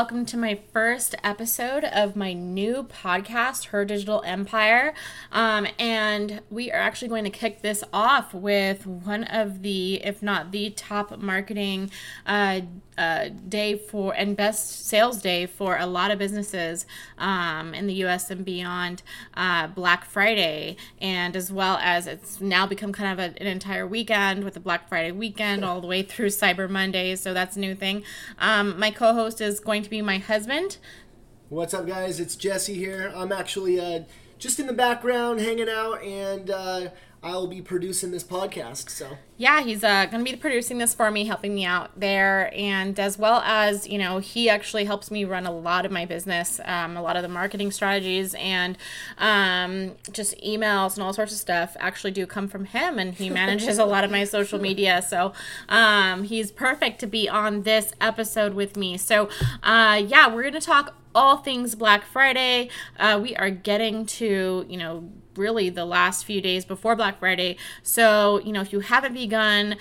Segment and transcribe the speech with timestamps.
[0.00, 4.94] Welcome to my first episode of my new podcast, Her Digital Empire.
[5.30, 10.22] Um, and we are actually going to kick this off with one of the, if
[10.22, 11.90] not the top marketing
[12.24, 12.62] uh,
[13.00, 16.84] uh, day for and best sales day for a lot of businesses
[17.16, 20.76] um, in the US and beyond, uh, Black Friday.
[21.00, 24.60] And as well as it's now become kind of a, an entire weekend with the
[24.60, 27.16] Black Friday weekend all the way through Cyber Monday.
[27.16, 28.02] So that's a new thing.
[28.38, 30.76] Um, my co host is going to be my husband.
[31.48, 32.20] What's up, guys?
[32.20, 33.10] It's Jesse here.
[33.16, 34.00] I'm actually uh,
[34.38, 36.88] just in the background hanging out, and uh,
[37.22, 38.88] I'll be producing this podcast.
[38.88, 42.50] So yeah, he's uh, going to be producing this for me, helping me out there,
[42.54, 46.06] and as well as you know, he actually helps me run a lot of my
[46.06, 48.78] business, um, a lot of the marketing strategies, and
[49.18, 51.76] um, just emails and all sorts of stuff.
[51.78, 55.02] Actually, do come from him, and he manages a lot of my social media.
[55.02, 55.34] So
[55.68, 58.96] um, he's perfect to be on this episode with me.
[58.96, 59.28] So
[59.62, 62.70] uh, yeah, we're going to talk all things Black Friday.
[62.98, 65.10] Uh, we are getting to, you know,
[65.40, 67.56] really the last few days before Black Friday.
[67.82, 69.76] So, you know, if you haven't begun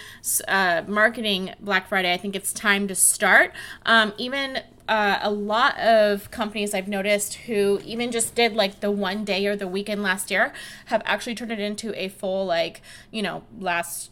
[0.47, 3.53] uh, marketing Black Friday, I think it's time to start.
[3.85, 8.89] Um, even uh, a lot of companies I've noticed who even just did like the
[8.89, 10.51] one day or the weekend last year
[10.85, 14.11] have actually turned it into a full, like, you know, last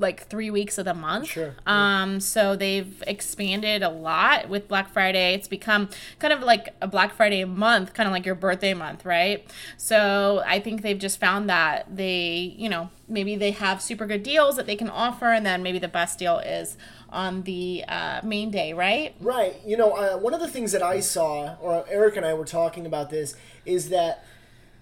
[0.00, 1.28] like three weeks of the month.
[1.28, 1.54] Sure.
[1.66, 5.34] Um, so they've expanded a lot with Black Friday.
[5.34, 9.04] It's become kind of like a Black Friday month, kind of like your birthday month,
[9.04, 9.46] right?
[9.76, 14.22] So I think they've just found that they, you know, maybe they have super good
[14.22, 16.76] deals that they can offer, and then maybe the best deal is
[17.10, 19.14] on the uh, main day, right?
[19.20, 19.56] Right.
[19.66, 22.44] You know, uh, one of the things that I saw, or Eric and I were
[22.44, 23.34] talking about this,
[23.64, 24.24] is that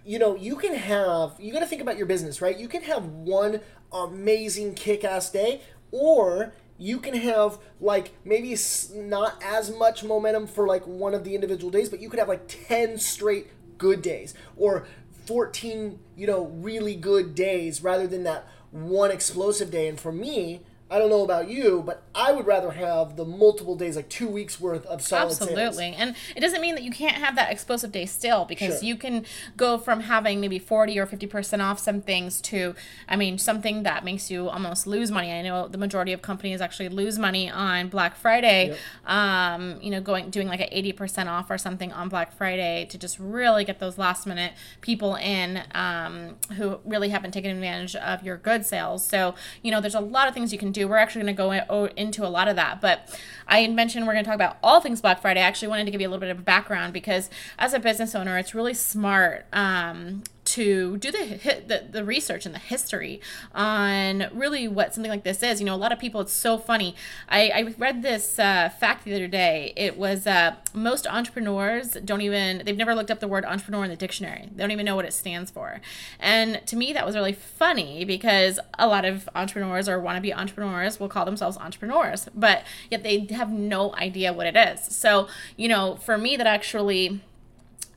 [0.09, 2.59] you know, you can have, you got to think about your business, right?
[2.59, 3.61] You can have one
[3.93, 8.57] amazing kick ass day, or you can have like maybe
[8.95, 12.29] not as much momentum for like one of the individual days, but you could have
[12.29, 14.87] like 10 straight good days or
[15.27, 19.89] 14, you know, really good days rather than that one explosive day.
[19.89, 20.61] And for me,
[20.91, 24.27] I don't know about you, but I would rather have the multiple days, like two
[24.27, 25.57] weeks worth of solid Absolutely.
[25.57, 25.97] Sales.
[25.99, 28.85] And it doesn't mean that you can't have that explosive day still because sure.
[28.85, 29.27] you can
[29.57, 32.75] go from having maybe 40 or 50% off some things to,
[33.07, 35.31] I mean, something that makes you almost lose money.
[35.31, 38.79] I know the majority of companies actually lose money on Black Friday, yep.
[39.11, 42.97] um, you know, going, doing like an 80% off or something on Black Friday to
[42.97, 48.23] just really get those last minute people in um, who really haven't taken advantage of
[48.23, 49.07] your good sales.
[49.07, 50.89] So, you know, there's a lot of things you can do do.
[50.89, 52.81] We're actually going to go into a lot of that.
[52.81, 55.41] But I mentioned we're going to talk about all things Black Friday.
[55.41, 58.15] I actually wanted to give you a little bit of background because as a business
[58.15, 63.21] owner, it's really smart um, to do the, the, the research and the history
[63.55, 65.61] on really what something like this is.
[65.61, 66.21] You know, a lot of people.
[66.21, 66.95] It's so funny.
[67.29, 69.73] I, I read this uh, fact the other day.
[69.77, 73.91] It was uh, most entrepreneurs don't even they've never looked up the word entrepreneur in
[73.91, 74.49] the dictionary.
[74.55, 75.81] They don't even know what it stands for.
[76.19, 80.99] And to me, that was really funny because a lot of entrepreneurs or wannabe entrepreneurs
[80.99, 84.97] will call themselves entrepreneurs, but yet they have no idea what it is.
[84.97, 87.21] So you know, for me, that actually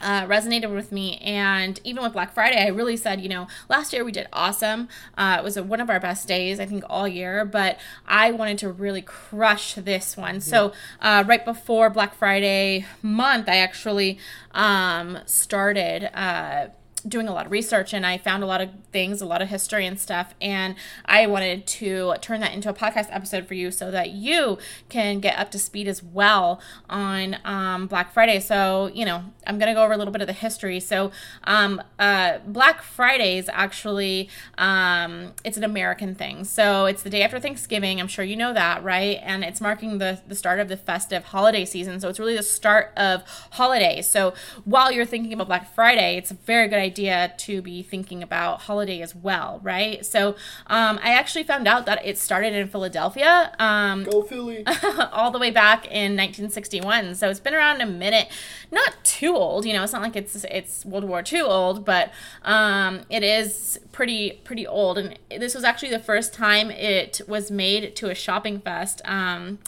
[0.02, 1.18] uh, resonated with me.
[1.18, 4.90] And even with Black Friday, I really said, you know, last year we did awesome.
[5.18, 7.46] Uh, it was a, one of our best days, I think, all year.
[7.46, 10.36] But I wanted to really crush this one.
[10.36, 10.40] Yeah.
[10.40, 14.18] So uh, right before Black Friday month, I actually
[14.52, 16.68] um, started uh,
[17.08, 19.50] doing a lot of research and I found a lot of things, a lot of
[19.50, 20.34] history and stuff.
[20.42, 20.76] And
[21.06, 24.58] I wanted to turn that into a podcast episode for you so that you
[24.90, 28.40] can get up to speed as well on um, Black Friday.
[28.40, 30.80] So, you know, I'm going to go over a little bit of the history.
[30.80, 31.12] So,
[31.46, 36.44] um, uh, Black Friday is actually, um, it's an American thing.
[36.44, 38.00] So it's the day after Thanksgiving.
[38.00, 39.20] I'm sure you know that, right?
[39.24, 42.00] And it's marking the, the start of the festive holiday season.
[42.00, 44.10] So it's really the start of holidays.
[44.10, 44.34] So
[44.66, 48.22] while you're thinking about Black Friday, it's a very good idea idea to be thinking
[48.22, 50.06] about holiday as well, right?
[50.06, 50.36] So
[50.68, 53.54] um, I actually found out that it started in Philadelphia.
[53.60, 54.66] Um, Go Philly!
[55.14, 57.16] all the way back in 1961.
[57.16, 58.28] So it's been around a minute.
[58.72, 59.84] Not too old, you know.
[59.84, 62.12] It's not like it's it's World War II old, but
[62.44, 64.98] um, it is pretty pretty old.
[64.98, 69.02] And this was actually the first time it was made to a shopping fest.
[69.06, 69.60] Um,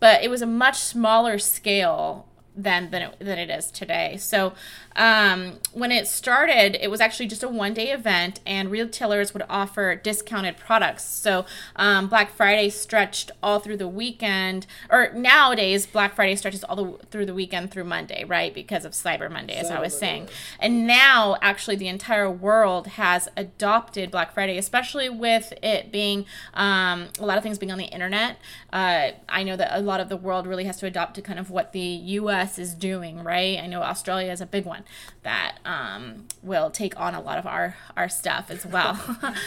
[0.00, 2.28] but it was a much smaller scale
[2.58, 4.16] then than it, than it is today.
[4.18, 4.52] So
[4.98, 9.44] um, when it started, it was actually just a one day event, and retailers would
[9.48, 11.04] offer discounted products.
[11.04, 11.46] So
[11.76, 17.06] um, Black Friday stretched all through the weekend, or nowadays Black Friday stretches all the
[17.06, 18.52] through the weekend through Monday, right?
[18.52, 20.06] Because of Cyber Monday, as Cyber I was Monday.
[20.06, 20.28] saying.
[20.58, 27.06] And now actually the entire world has adopted Black Friday, especially with it being um,
[27.20, 28.38] a lot of things being on the internet.
[28.72, 31.38] Uh, I know that a lot of the world really has to adopt to kind
[31.38, 32.58] of what the U.S.
[32.58, 33.60] is doing, right?
[33.60, 34.82] I know Australia is a big one
[35.22, 38.98] that um, will take on a lot of our our stuff as well.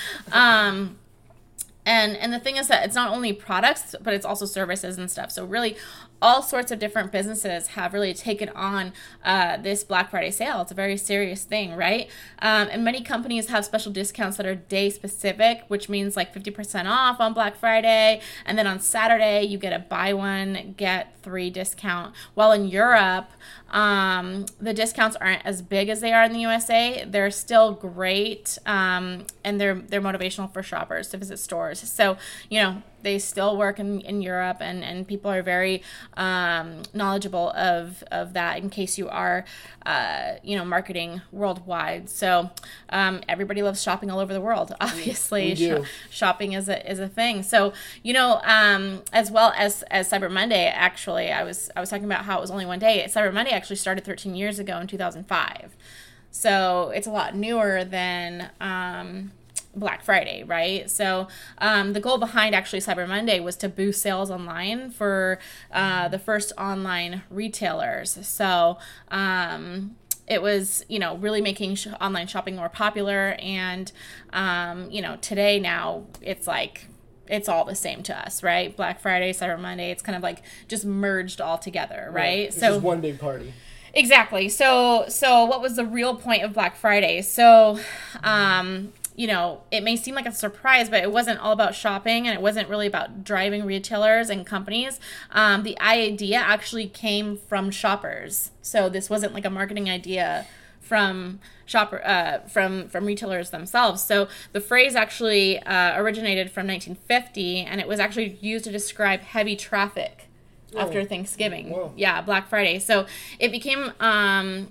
[0.31, 0.97] um,
[1.85, 5.09] and and the thing is that it's not only products but it's also services and
[5.09, 5.75] stuff so really
[6.21, 10.61] all sorts of different businesses have really taken on uh, this Black Friday sale.
[10.61, 12.09] It's a very serious thing, right?
[12.39, 16.89] Um, and many companies have special discounts that are day specific, which means like 50%
[16.89, 18.21] off on Black Friday.
[18.45, 22.13] And then on Saturday, you get a buy one, get three discount.
[22.33, 23.31] While in Europe,
[23.71, 27.05] um, the discounts aren't as big as they are in the USA.
[27.07, 31.79] They're still great, um, and they're they're motivational for shoppers to visit stores.
[31.79, 32.17] So
[32.49, 35.83] you know they still work in, in Europe, and, and people are very
[36.15, 39.45] um, knowledgeable of, of that in case you are,
[39.85, 42.09] uh, you know, marketing worldwide.
[42.09, 42.51] So
[42.89, 44.73] um, everybody loves shopping all over the world.
[44.81, 47.43] Obviously, Sh- shopping is a, is a thing.
[47.43, 51.89] So you know, um, as well as as Cyber Monday, actually, I was I was
[51.89, 53.05] talking about how it was only one day.
[53.07, 55.75] Cyber Monday actually started 13 years ago in 2005.
[56.31, 59.31] So it's a lot newer than um,
[59.75, 60.89] Black Friday, right?
[60.89, 61.27] So
[61.59, 65.39] um, the goal behind actually Cyber Monday was to boost sales online for
[65.71, 68.19] uh, the first online retailers.
[68.27, 68.77] So
[69.09, 69.95] um,
[70.27, 73.91] it was you know really making sh- online shopping more popular, and
[74.33, 76.87] um, you know today now it's like
[77.27, 78.75] it's all the same to us, right?
[78.75, 82.49] Black Friday, Cyber Monday, it's kind of like just merged all together, right?
[82.49, 82.53] right.
[82.53, 83.53] so one big party.
[83.93, 84.49] Exactly.
[84.49, 87.21] So so what was the real point of Black Friday?
[87.21, 87.79] So
[88.23, 92.27] um you know, it may seem like a surprise, but it wasn't all about shopping
[92.27, 94.99] and it wasn't really about driving retailers and companies.
[95.31, 98.51] Um, the idea actually came from shoppers.
[98.61, 100.45] So this wasn't like a marketing idea
[100.79, 104.03] from shopper uh, from from retailers themselves.
[104.03, 109.21] So the phrase actually uh, originated from 1950, and it was actually used to describe
[109.21, 110.27] heavy traffic
[110.75, 111.69] after Thanksgiving.
[111.69, 111.93] Whoa.
[111.95, 112.79] Yeah, Black Friday.
[112.79, 113.05] So
[113.39, 114.67] it became um,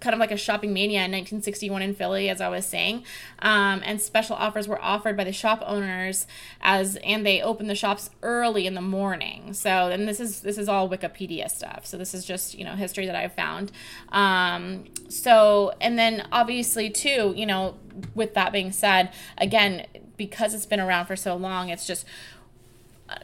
[0.00, 3.04] kind of like a shopping mania in 1961 in Philly, as I was saying.
[3.40, 6.26] Um, and special offers were offered by the shop owners
[6.60, 9.52] as, and they opened the shops early in the morning.
[9.52, 11.86] So, and this is this is all Wikipedia stuff.
[11.86, 13.72] So this is just you know history that I've found.
[14.10, 17.76] Um, so, and then obviously too, you know,
[18.14, 19.86] with that being said, again,
[20.16, 22.04] because it's been around for so long, it's just.
[23.08, 23.16] Uh,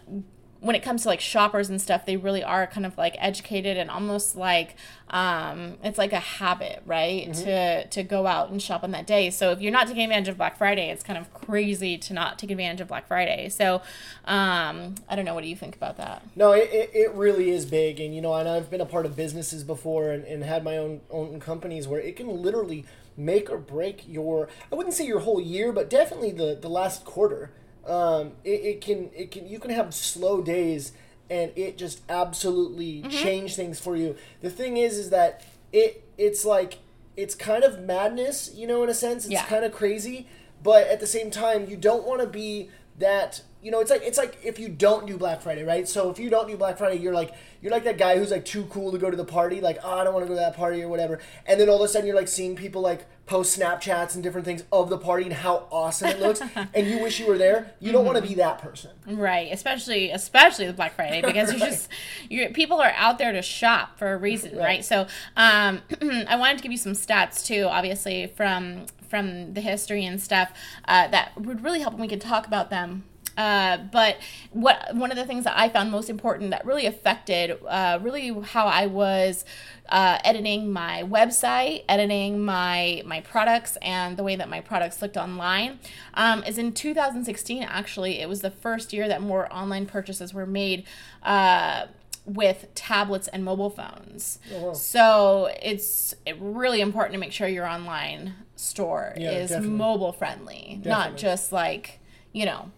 [0.61, 3.77] when it comes to like shoppers and stuff, they really are kind of like educated
[3.77, 4.77] and almost like
[5.11, 7.29] um, it's like a habit, right?
[7.29, 7.45] Mm-hmm.
[7.45, 9.31] To to go out and shop on that day.
[9.31, 12.39] So if you're not taking advantage of Black Friday, it's kind of crazy to not
[12.39, 13.49] take advantage of Black Friday.
[13.49, 13.83] So
[14.25, 15.35] um, I don't know.
[15.35, 16.23] What do you think about that?
[16.37, 19.05] No, it, it, it really is big, and you know, and I've been a part
[19.05, 22.85] of businesses before and, and had my own own companies where it can literally
[23.17, 27.05] make or break your I wouldn't say your whole year, but definitely the the last
[27.05, 27.51] quarter
[27.87, 30.93] um, it, it can it can you can have slow days
[31.31, 33.09] and it just absolutely mm-hmm.
[33.11, 34.17] change things for you.
[34.43, 36.79] The thing is, is that it it's like
[37.17, 39.25] it's kind of madness, you know, in a sense.
[39.25, 39.47] It's yeah.
[39.47, 40.27] kind of crazy,
[40.63, 42.69] but at the same time, you don't want to be
[43.01, 45.87] that you know, it's like it's like if you don't do Black Friday, right?
[45.87, 48.47] So if you don't do Black Friday, you're like you're like that guy who's like
[48.47, 50.41] too cool to go to the party, like oh I don't want to go to
[50.41, 53.05] that party or whatever, and then all of a sudden you're like seeing people like
[53.27, 56.41] post Snapchats and different things of the party and how awesome it looks,
[56.75, 57.75] and you wish you were there.
[57.81, 58.15] You don't mm-hmm.
[58.15, 59.53] want to be that person, right?
[59.53, 61.91] Especially especially with Black Friday because you're just
[62.31, 64.65] you people are out there to shop for a reason, right?
[64.65, 64.85] right?
[64.85, 65.83] So um,
[66.27, 70.53] I wanted to give you some stats too, obviously from from the history and stuff
[70.87, 73.05] uh, that would really help when we could talk about them
[73.41, 74.19] uh, but
[74.53, 78.29] what one of the things that I found most important that really affected uh, really
[78.43, 79.47] how I was
[79.89, 85.17] uh, editing my website, editing my my products, and the way that my products looked
[85.17, 85.79] online
[86.13, 87.63] um, is in 2016.
[87.63, 90.85] Actually, it was the first year that more online purchases were made
[91.23, 91.87] uh,
[92.25, 94.39] with tablets and mobile phones.
[94.55, 94.73] Oh.
[94.73, 99.77] So it's really important to make sure your online store yeah, is definitely.
[99.77, 100.91] mobile friendly, definitely.
[100.91, 102.01] not just like,
[102.33, 102.71] you know,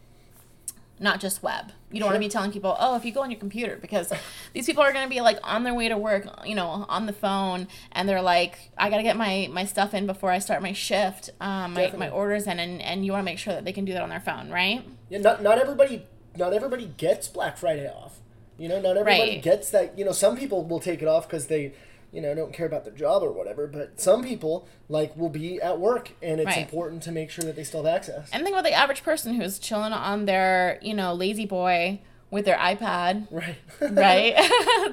[1.00, 1.72] not just web.
[1.90, 2.12] You don't sure.
[2.12, 4.12] want to be telling people, oh, if you go on your computer, because
[4.54, 7.06] these people are going to be like on their way to work, you know, on
[7.06, 10.38] the phone, and they're like, I got to get my, my stuff in before I
[10.38, 13.52] start my shift, um, my, my orders in, and, and you want to make sure
[13.52, 14.86] that they can do that on their phone, right?
[15.10, 16.06] Yeah, not, not everybody,
[16.36, 18.20] not everybody gets Black Friday off.
[18.62, 19.42] You know, not everybody Right.
[19.42, 19.98] gets that.
[19.98, 21.72] You know, some people will take it off because they,
[22.12, 23.66] you know, don't care about their job or whatever.
[23.66, 26.58] But some people like will be at work, and it's Right.
[26.58, 28.30] important to make sure that they still have access.
[28.32, 32.44] And think about the average person who's chilling on their, you know, lazy boy with
[32.44, 33.56] their iPad, right.
[33.80, 34.36] right?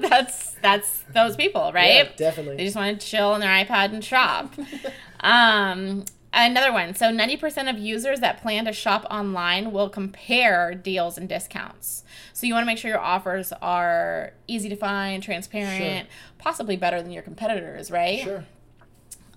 [0.00, 2.06] that's that's those people, right?
[2.06, 2.56] Yeah, definitely.
[2.56, 4.52] They just want to chill on their iPad and shop.
[5.20, 6.94] um, another one.
[6.94, 12.04] So 90% of users that plan to shop online will compare deals and discounts.
[12.32, 16.08] So you want to make sure your offers are easy to find, transparent,
[16.38, 18.22] possibly better than your competitors, right?
[18.22, 18.44] Sure.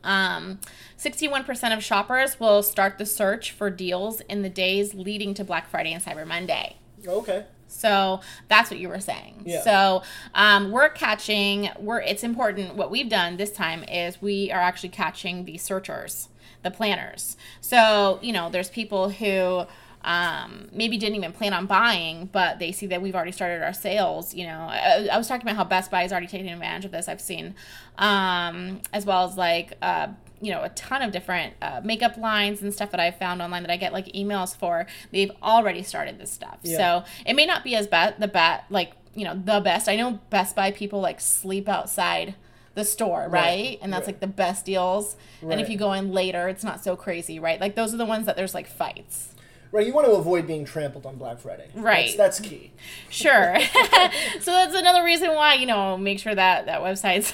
[0.03, 0.59] Um,
[0.97, 5.69] 61% of shoppers will start the search for deals in the days leading to Black
[5.69, 6.77] Friday and Cyber Monday.
[7.07, 7.45] Okay.
[7.67, 9.43] So that's what you were saying.
[9.45, 9.61] Yeah.
[9.61, 10.03] So
[10.35, 11.69] um, we're catching.
[11.79, 12.01] We're.
[12.01, 12.75] It's important.
[12.75, 16.29] What we've done this time is we are actually catching the searchers,
[16.63, 17.37] the planners.
[17.61, 19.65] So you know, there's people who
[20.05, 23.71] um, maybe didn't even plan on buying, but they see that we've already started our
[23.73, 24.33] sales.
[24.33, 26.91] You know, I, I was talking about how Best Buy is already taking advantage of
[26.91, 27.07] this.
[27.07, 27.55] I've seen,
[27.97, 29.73] um, as well as like.
[29.81, 30.07] Uh,
[30.41, 33.63] you know a ton of different uh, makeup lines and stuff that I've found online
[33.63, 34.87] that I get like emails for.
[35.13, 36.77] They've already started this stuff, Yeah.
[37.05, 39.87] so it may not be as bad the bet like you know the best.
[39.87, 42.35] I know Best Buy people like sleep outside
[42.75, 43.31] the store, right?
[43.31, 44.15] Right, And that's right.
[44.15, 45.15] like the best deals.
[45.41, 47.59] And if you go in later, it's not so crazy, right?
[47.59, 49.33] Like those are the ones that there's like fights.
[49.71, 49.87] Right.
[49.87, 51.67] You want to avoid being trampled on Black Friday.
[51.73, 52.15] Right.
[52.15, 52.73] That's, that's key.
[53.09, 53.57] Sure.
[54.39, 57.33] so that's another reason why, you know, make sure that that website's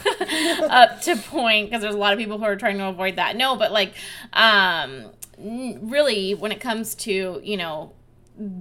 [0.69, 3.35] up to point because there's a lot of people who are trying to avoid that.
[3.35, 3.93] No, but like
[4.31, 7.91] um really when it comes to, you know,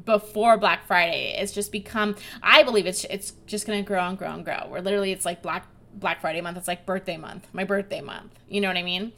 [0.04, 4.18] before Black Friday, it's just become I believe it's it's just going to grow and
[4.18, 4.64] grow and grow.
[4.66, 8.32] Where literally it's like Black Black Friday month, it's like birthday month, my birthday month.
[8.48, 9.12] You know what I mean?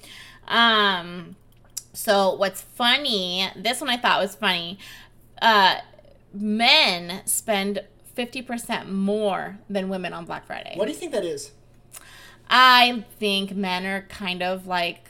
[0.49, 1.37] Um
[1.93, 4.79] so what's funny, this one I thought was funny.
[5.41, 5.77] Uh
[6.33, 7.83] men spend
[8.17, 10.75] 50% more than women on Black Friday.
[10.77, 11.53] What do you think that is?
[12.49, 15.09] I think men are kind of like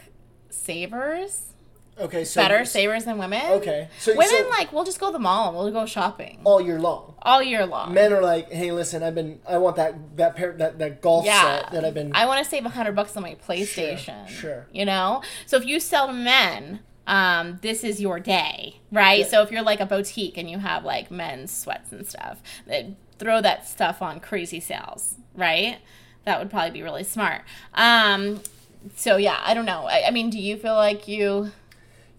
[0.50, 1.49] savers.
[2.00, 2.24] Okay.
[2.24, 3.42] So Better savers than women.
[3.52, 3.88] Okay.
[3.98, 6.60] So women so like we'll just go to the mall, and we'll go shopping all
[6.60, 7.14] year long.
[7.22, 7.92] all year long.
[7.94, 11.24] Men are like, hey, listen, I've been, I want that that pair that that golf
[11.24, 12.12] yeah, set that I've been.
[12.14, 14.26] I want to save a hundred bucks on my PlayStation.
[14.28, 14.40] sure.
[14.40, 14.66] sure.
[14.72, 19.20] You know, so if you sell to men, um, this is your day, right?
[19.20, 19.26] Yeah.
[19.26, 22.96] So if you're like a boutique and you have like men's sweats and stuff, then
[23.18, 25.78] throw that stuff on crazy sales, right?
[26.24, 27.42] That would probably be really smart.
[27.74, 28.40] Um,
[28.94, 29.86] so yeah, I don't know.
[29.86, 31.52] I, I mean, do you feel like you?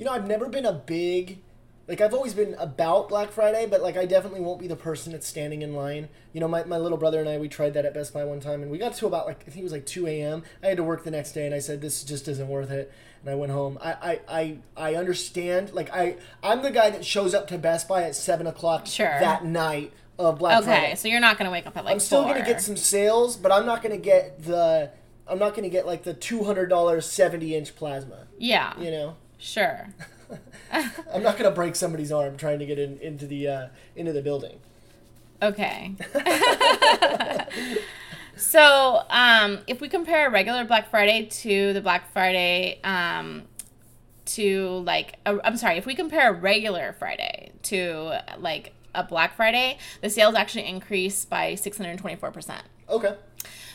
[0.01, 1.43] You know, I've never been a big
[1.87, 5.11] like I've always been about Black Friday, but like I definitely won't be the person
[5.11, 6.09] that's standing in line.
[6.33, 8.39] You know, my, my little brother and I we tried that at Best Buy one
[8.39, 10.41] time and we got to about like I think it was like two AM.
[10.63, 12.91] I had to work the next day and I said this just isn't worth it
[13.21, 13.77] and I went home.
[13.79, 17.87] I, I, I, I understand like I I'm the guy that shows up to Best
[17.87, 19.05] Buy at seven o'clock Sure.
[19.19, 20.85] that night of Black Okay, Friday.
[20.87, 23.37] Okay, so you're not gonna wake up at like I'm still gonna get some sales,
[23.37, 24.89] but I'm not gonna get the
[25.27, 28.25] I'm not gonna get like the two hundred dollars seventy inch plasma.
[28.39, 29.15] Yeah, You know?
[29.41, 29.87] Sure.
[31.13, 34.21] I'm not gonna break somebody's arm trying to get in, into the uh, into the
[34.21, 34.59] building.
[35.41, 35.95] Okay.
[38.35, 43.43] so, um, if we compare a regular Black Friday to the Black Friday, um,
[44.25, 49.35] to like, i I'm sorry, if we compare a regular Friday to like a Black
[49.35, 52.61] Friday, the sales actually increase by 624%.
[52.89, 53.15] Okay.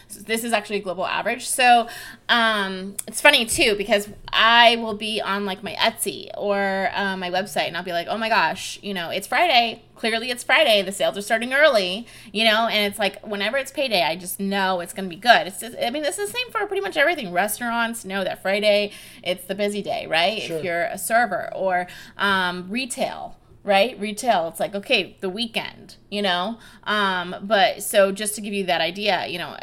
[0.08, 1.48] So this is actually a global average.
[1.48, 1.88] So
[2.28, 7.30] um, it's funny too because I will be on like my Etsy or uh, my
[7.30, 9.82] website and I'll be like, oh my gosh, you know, it's Friday.
[9.96, 10.82] Clearly it's Friday.
[10.82, 14.38] The sales are starting early, you know, and it's like whenever it's payday, I just
[14.38, 15.46] know it's going to be good.
[15.46, 17.32] It's just, I mean, it's the same for pretty much everything.
[17.32, 20.42] Restaurants know that Friday, it's the busy day, right?
[20.42, 20.58] Sure.
[20.58, 21.86] If you're a server or
[22.16, 28.36] um, retail right retail it's like okay the weekend you know um but so just
[28.36, 29.56] to give you that idea you know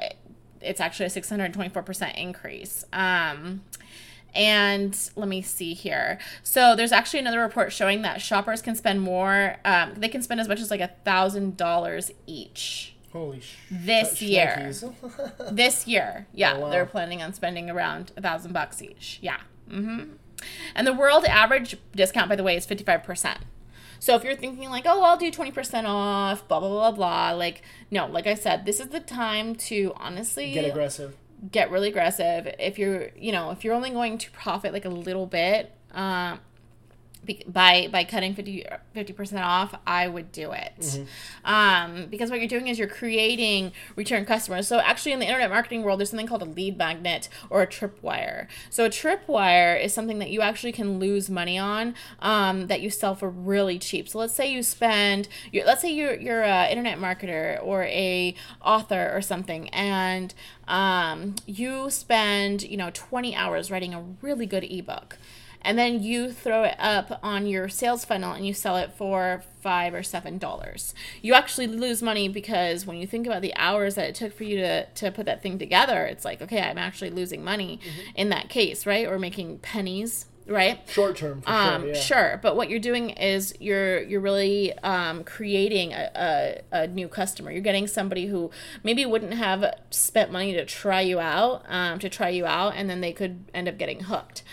[0.63, 3.61] it's actually a 624% increase um
[4.35, 6.17] and let me see here.
[6.41, 9.57] So there's actually another report showing that shoppers can spend more.
[9.63, 13.57] Um, they can spend as much as like a thousand dollars each Holy sh.
[13.69, 14.71] this sh- year.
[15.51, 16.69] This year, yeah, Oh, wow.
[16.71, 19.19] they're planning on spending around a thousand bucks each.
[19.21, 19.37] Yeah.
[19.69, 20.13] Mm-hmm.
[20.73, 23.37] And the world average discount, by the way, is fifty five percent.
[24.03, 27.31] So if you're thinking like, oh, I'll do twenty percent off, blah blah blah blah,
[27.31, 31.15] like no, like I said, this is the time to honestly Get aggressive.
[31.49, 32.53] get really aggressive.
[32.59, 36.41] If you're, you know, if you're only going to profit like a little bit, um,
[37.47, 40.79] by by cutting 50 percent off, I would do it.
[40.79, 41.03] Mm-hmm.
[41.45, 44.67] Um, because what you're doing is you're creating return customers.
[44.67, 47.67] So actually, in the internet marketing world, there's something called a lead magnet or a
[47.67, 48.47] tripwire.
[48.69, 52.89] So a tripwire is something that you actually can lose money on um, that you
[52.89, 54.09] sell for really cheap.
[54.09, 59.11] So let's say you spend, let's say you're you're an internet marketer or a author
[59.13, 60.33] or something, and
[60.67, 65.17] um, you spend you know 20 hours writing a really good ebook
[65.63, 69.43] and then you throw it up on your sales funnel and you sell it for
[69.61, 70.93] five or seven dollars.
[71.21, 74.43] You actually lose money because when you think about the hours that it took for
[74.43, 78.01] you to, to put that thing together it's like okay i'm actually losing money mm-hmm.
[78.15, 79.07] in that case right?
[79.07, 80.81] Or making pennies right?
[80.89, 81.99] Short term um, sure, yeah.
[82.01, 82.39] sure.
[82.41, 86.11] But what you're doing is you're you're really um, creating a,
[86.73, 87.49] a, a, new customer.
[87.49, 88.51] You're getting somebody who
[88.83, 92.89] maybe wouldn't have spent money to try you out um, to try you out and
[92.89, 94.43] then they could end up getting hooked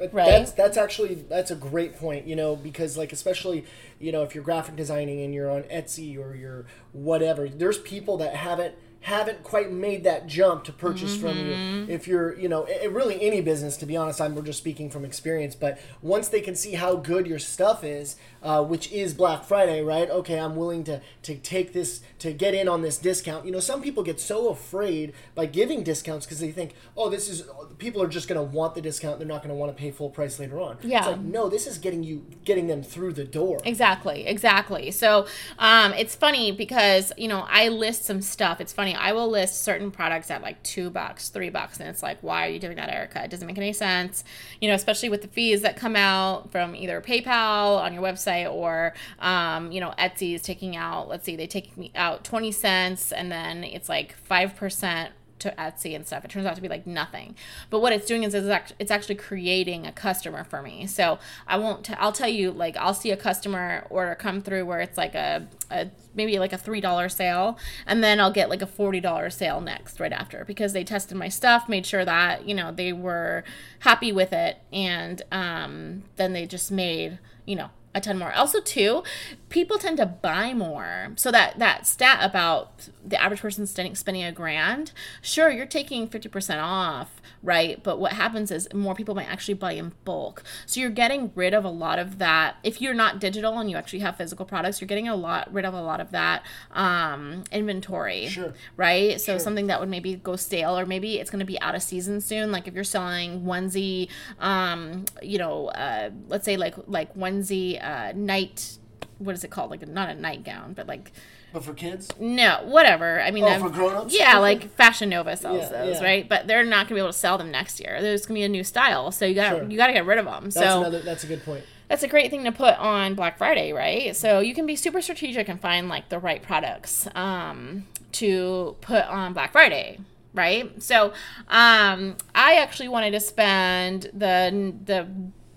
[0.00, 0.12] Right.
[0.12, 3.64] That's that's actually that's a great point, you know, because like especially,
[3.98, 8.16] you know, if you're graphic designing and you're on Etsy or you're whatever, there's people
[8.18, 11.26] that haven't haven't quite made that jump to purchase mm-hmm.
[11.26, 11.54] from you.
[11.54, 11.90] Mm-hmm.
[11.90, 14.90] If you're, you know, it, really any business, to be honest, I'm we're just speaking
[14.90, 15.54] from experience.
[15.54, 19.82] But once they can see how good your stuff is, uh, which is Black Friday,
[19.82, 20.10] right?
[20.10, 23.46] Okay, I'm willing to to take this to get in on this discount.
[23.46, 27.28] You know, some people get so afraid by giving discounts because they think, oh, this
[27.28, 27.44] is
[27.78, 29.18] people are just going to want the discount.
[29.18, 30.78] They're not going to want to pay full price later on.
[30.82, 30.98] Yeah.
[30.98, 33.60] It's like no, this is getting you getting them through the door.
[33.64, 34.90] Exactly, exactly.
[34.90, 35.26] So
[35.58, 38.60] um, it's funny because you know I list some stuff.
[38.60, 42.02] It's funny I will list certain products at like two bucks, three bucks, and it's
[42.02, 43.24] like, why are you doing that, Erica?
[43.24, 44.24] It doesn't make any sense.
[44.60, 48.52] You know, especially with the fees that come out from either PayPal on your website
[48.52, 51.08] or, um, you know, Etsy is taking out.
[51.08, 55.54] Let's see, they take me out twenty cents, and then it's like five percent to
[55.58, 56.24] Etsy and stuff.
[56.24, 57.34] It turns out to be like nothing.
[57.70, 60.86] But what it's doing is it's actually creating a customer for me.
[60.86, 61.84] So I won't.
[61.84, 65.14] T- I'll tell you like I'll see a customer order come through where it's like
[65.14, 69.00] a, a maybe like a three dollar sale, and then I'll get like a forty
[69.00, 72.72] dollar sale next right after because they tested my stuff, made sure that you know
[72.72, 73.44] they were
[73.80, 78.32] happy with it, and um, then they just made you know a ton more.
[78.32, 79.02] Also, too,
[79.48, 81.12] people tend to buy more.
[81.16, 86.08] So that that stat about the average person spending spending a grand, sure, you're taking
[86.08, 87.82] fifty percent off, right?
[87.82, 90.42] But what happens is more people might actually buy in bulk.
[90.66, 92.56] So you're getting rid of a lot of that.
[92.62, 95.64] If you're not digital and you actually have physical products, you're getting a lot rid
[95.64, 96.42] of a lot of that
[96.72, 98.54] um, inventory, sure.
[98.76, 99.20] right?
[99.20, 99.38] So sure.
[99.38, 102.20] something that would maybe go stale or maybe it's going to be out of season
[102.20, 102.52] soon.
[102.52, 108.12] Like if you're selling onesie, um, you know, uh, let's say like like onesie uh,
[108.14, 108.78] night
[109.18, 109.70] what is it called?
[109.70, 111.12] Like not a nightgown, but like.
[111.52, 112.10] But for kids?
[112.20, 113.20] No, whatever.
[113.20, 114.16] I mean, oh, for grown-ups?
[114.16, 116.04] Yeah, like Fashion Nova sells yeah, those, yeah.
[116.04, 116.28] right?
[116.28, 118.00] But they're not gonna be able to sell them next year.
[118.00, 119.64] There's gonna be a new style, so you got sure.
[119.64, 120.50] you got to get rid of them.
[120.50, 121.64] So that's so another, that's a good point.
[121.88, 124.14] That's a great thing to put on Black Friday, right?
[124.14, 129.06] So you can be super strategic and find like the right products um, to put
[129.06, 130.00] on Black Friday,
[130.34, 130.82] right?
[130.82, 131.14] So
[131.48, 135.08] um, I actually wanted to spend the the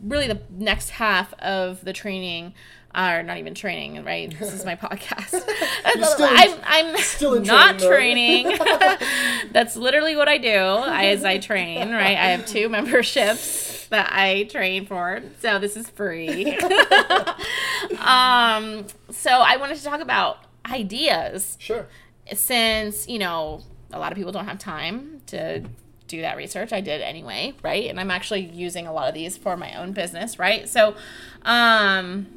[0.03, 2.53] really the next half of the training
[2.93, 4.37] or not even training, right?
[4.37, 5.29] This is my podcast.
[6.05, 8.57] still, I'm, I'm still not training.
[8.57, 8.97] training.
[9.51, 12.17] That's literally what I do as I train, right?
[12.17, 16.57] I have two memberships that I train for, so this is free.
[17.99, 21.57] um, so I wanted to talk about ideas.
[21.59, 21.87] Sure.
[22.33, 23.61] Since, you know,
[23.91, 25.63] a lot of people don't have time to
[26.11, 26.71] do that research.
[26.71, 27.89] I did anyway, right?
[27.89, 30.69] And I'm actually using a lot of these for my own business, right?
[30.69, 30.95] So,
[31.43, 32.27] um,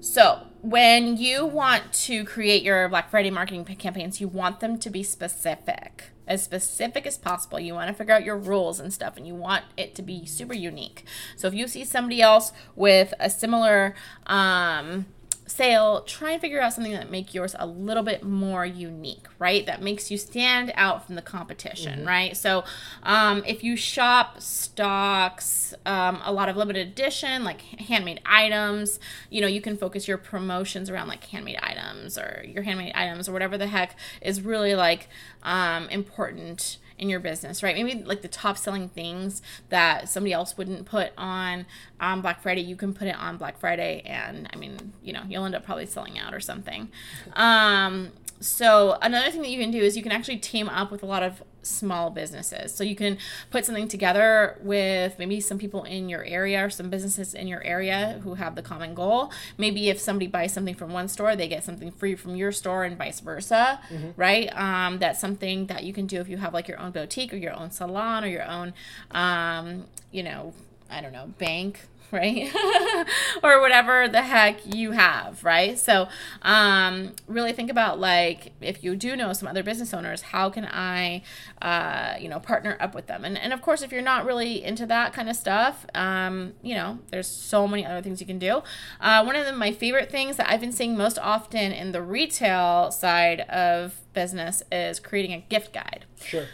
[0.00, 4.88] so when you want to create your Black Friday marketing campaigns, you want them to
[4.88, 7.60] be specific, as specific as possible.
[7.60, 10.24] You want to figure out your rules and stuff, and you want it to be
[10.24, 11.04] super unique.
[11.36, 13.94] So if you see somebody else with a similar
[14.26, 15.04] um,
[15.46, 19.66] sale, try and figure out something that make yours a little bit more unique, right?
[19.66, 22.08] That makes you stand out from the competition, mm-hmm.
[22.08, 22.36] right?
[22.36, 22.64] So,
[23.02, 28.98] um, if you shop stocks, um, a lot of limited edition, like handmade items,
[29.30, 33.28] you know, you can focus your promotions around like handmade items or your handmade items
[33.28, 35.08] or whatever the heck is really like
[35.42, 37.74] um, important in your business, right?
[37.74, 41.66] Maybe like the top selling things that somebody else wouldn't put on
[42.00, 45.22] on Black Friday, you can put it on Black Friday, and I mean, you know,
[45.28, 46.90] you'll end up probably selling out or something.
[47.34, 51.02] Um, so another thing that you can do is you can actually team up with
[51.02, 52.74] a lot of small businesses.
[52.74, 53.18] So you can
[53.50, 57.62] put something together with maybe some people in your area or some businesses in your
[57.62, 59.32] area who have the common goal.
[59.58, 62.84] Maybe if somebody buys something from one store, they get something free from your store
[62.84, 64.10] and vice versa, mm-hmm.
[64.16, 64.54] right?
[64.56, 67.36] Um, that's something that you can do if you have like your own boutique or
[67.36, 68.74] your own salon or your own,
[69.10, 70.52] um, you know,
[70.94, 71.80] I don't know, bank,
[72.12, 72.48] right?
[73.42, 75.76] or whatever the heck you have, right?
[75.76, 76.06] So,
[76.42, 80.64] um, really think about like if you do know some other business owners, how can
[80.64, 81.22] I,
[81.60, 83.24] uh, you know, partner up with them?
[83.24, 86.74] And and of course, if you're not really into that kind of stuff, um, you
[86.74, 88.62] know, there's so many other things you can do.
[89.00, 92.02] Uh, one of the, my favorite things that I've been seeing most often in the
[92.02, 96.04] retail side of business is creating a gift guide.
[96.22, 96.46] Sure.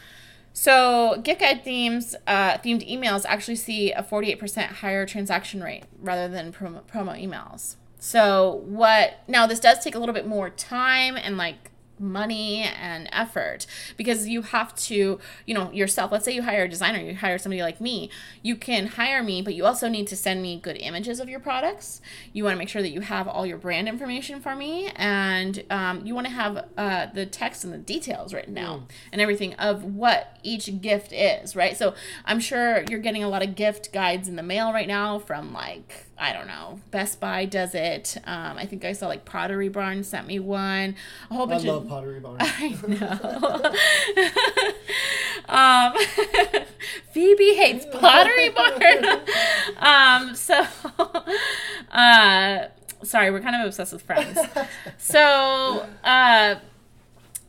[0.53, 6.29] So gift guide themes, uh, themed emails actually see a 48% higher transaction rate rather
[6.29, 7.77] than promo, promo emails.
[7.99, 11.70] So what now this does take a little bit more time and like
[12.01, 16.11] money and effort because you have to, you know, yourself.
[16.11, 18.11] Let's say you hire a designer, you hire somebody like me.
[18.43, 21.41] You can hire me, but you also need to send me good images of your
[21.41, 22.01] products.
[22.33, 25.63] You want to make sure that you have all your brand information for me, and
[25.71, 28.85] um, you want to have uh, the text and the details written down mm.
[29.13, 31.77] and everything of what each gift is, right?
[31.77, 35.19] So I'm sure you're getting a lot of gift guides in the mail right now
[35.19, 36.79] from like I don't know.
[36.91, 38.19] Best Buy does it.
[38.25, 40.95] Um, I think I saw like Pottery Barn sent me one.
[41.31, 42.37] A whole bunch I love of, Pottery Barn.
[42.39, 43.73] I know.
[45.49, 46.65] um,
[47.13, 49.05] Phoebe hates Pottery Barn.
[50.29, 50.63] um, so,
[51.91, 52.67] uh,
[53.03, 54.39] sorry, we're kind of obsessed with friends.
[54.99, 56.57] So, uh,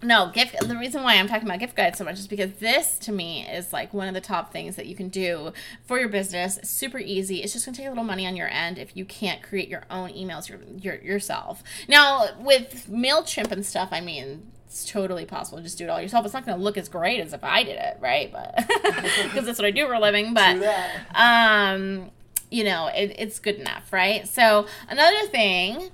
[0.03, 2.97] no gift the reason why i'm talking about gift guides so much is because this
[2.97, 5.53] to me is like one of the top things that you can do
[5.85, 6.59] for your business.
[6.63, 7.43] Super easy.
[7.43, 9.69] It's just going to take a little money on your end if you can't create
[9.69, 11.63] your own emails your, your, yourself.
[11.87, 15.57] Now with mailchimp and stuff i mean it's totally possible.
[15.57, 16.23] To just do it all yourself.
[16.23, 18.31] It's not going to look as great as if i did it right?
[18.31, 20.33] But because that's what i do for a living.
[20.33, 20.63] But
[21.13, 22.09] um
[22.49, 24.27] you know it, it's good enough right?
[24.27, 25.91] So another thing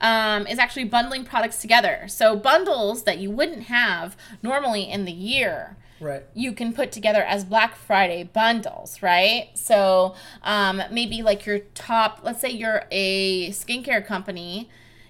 [0.00, 2.04] um, is actually bundling products together.
[2.08, 5.76] So bundles that you wouldn't have normally in the year.
[6.00, 6.24] Right.
[6.34, 9.48] You can put together as Black Friday bundles, right?
[9.54, 14.68] So um, maybe like your top, let's say you're a skincare company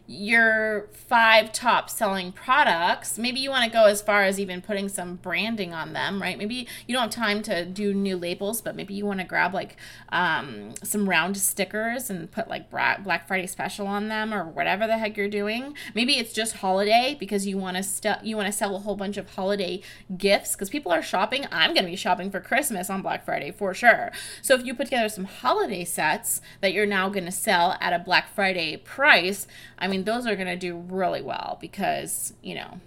[0.09, 4.89] your five top selling products, maybe you want to go as far as even putting
[4.89, 6.39] some branding on them, right?
[6.39, 9.53] Maybe you don't have time to do new labels, but maybe you want to grab
[9.53, 9.77] like
[10.11, 14.99] um, some round stickers and put like Black Friday special on them or whatever the
[14.99, 15.75] heck you're doing.
[15.95, 19.17] Maybe it's just holiday because you want to you want to sell a whole bunch
[19.17, 19.81] of holiday
[20.17, 21.47] gifts because people are shopping.
[21.51, 24.13] I'm going to be shopping for Christmas on Black Friday for sure.
[24.43, 27.93] So if you put together some holiday sets that you're now going to sell at
[27.93, 29.47] a Black Friday price,
[29.79, 32.81] I mean those are going to do really well because, you know,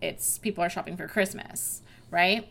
[0.00, 2.48] it's people are shopping for Christmas, right?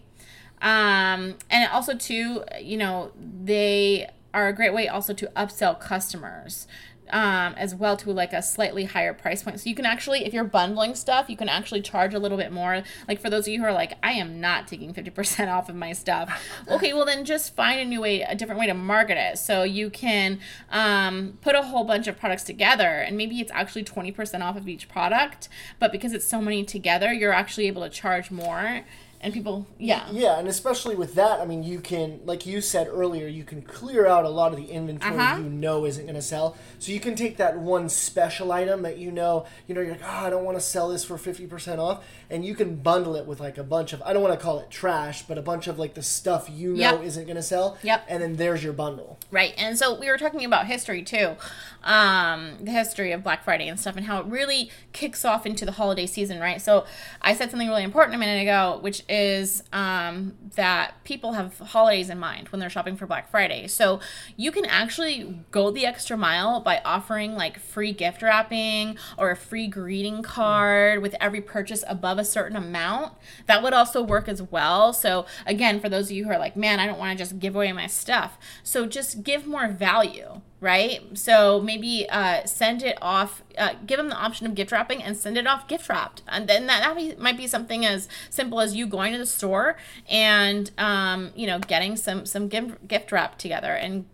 [0.64, 6.66] Um, and also too, you know, they are a great way also to upsell customers
[7.10, 9.60] um, as well to like a slightly higher price point.
[9.60, 12.52] So you can actually, if you're bundling stuff, you can actually charge a little bit
[12.52, 12.82] more.
[13.10, 15.76] Like for those of you who are like, I am not taking 50% off of
[15.76, 16.42] my stuff.
[16.74, 19.38] Okay, well then just find a new way, a different way to market it.
[19.38, 20.40] So you can
[20.72, 24.68] um, put a whole bunch of products together and maybe it's actually 20% off of
[24.68, 25.50] each product.
[25.78, 28.84] But because it's so many together, you're actually able to charge more
[29.24, 30.08] and people yeah.
[30.12, 33.62] Yeah and especially with that i mean you can like you said earlier you can
[33.62, 35.38] clear out a lot of the inventory uh-huh.
[35.38, 36.56] you know isn't going to sell.
[36.80, 40.04] So you can take that one special item that you know you know you're like
[40.04, 43.26] oh i don't want to sell this for 50% off and you can bundle it
[43.26, 45.68] with like a bunch of i don't want to call it trash but a bunch
[45.68, 47.04] of like the stuff you know yep.
[47.04, 47.78] isn't going to sell.
[47.84, 48.06] Yep.
[48.10, 49.18] And then there's your bundle.
[49.32, 51.36] Right and so we were talking about history too
[51.84, 55.66] um the history of black friday and stuff and how it really kicks off into
[55.66, 56.62] the holiday season right?
[56.62, 56.86] So
[57.22, 62.10] i said something really important a minute ago which is um, that people have holidays
[62.10, 63.68] in mind when they're shopping for Black Friday.
[63.68, 64.00] So
[64.36, 69.36] you can actually go the extra mile by offering like free gift wrapping or a
[69.36, 73.14] free greeting card with every purchase above a certain amount.
[73.46, 74.94] That would also work as well.
[74.94, 77.38] So again, for those of you who are like, man, I don't want to just
[77.38, 78.40] give away my stuff.
[78.64, 81.02] So just give more value right?
[81.18, 85.18] So maybe uh, send it off, uh, give them the option of gift wrapping and
[85.18, 86.22] send it off gift wrapped.
[86.26, 89.26] And then that, that be, might be something as simple as you going to the
[89.26, 89.76] store
[90.10, 94.06] and, um, you know, getting some, some gift, gift wrap together and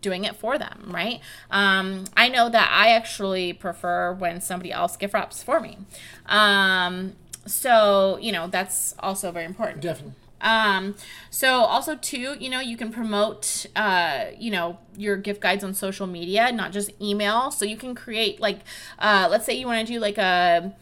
[0.00, 1.18] doing it for them, right?
[1.50, 5.78] Um, I know that I actually prefer when somebody else gift wraps for me.
[6.26, 7.16] Um,
[7.46, 9.80] so, you know, that's also very important.
[9.80, 10.14] Definitely.
[10.40, 10.94] Um,
[11.30, 15.74] so also too, you know, you can promote, uh, you know, your gift guides on
[15.74, 17.50] social media, not just email.
[17.50, 18.60] So you can create like,
[18.98, 20.74] uh, let's say you want to do like a,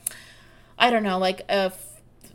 [0.78, 1.72] I don't know, like a,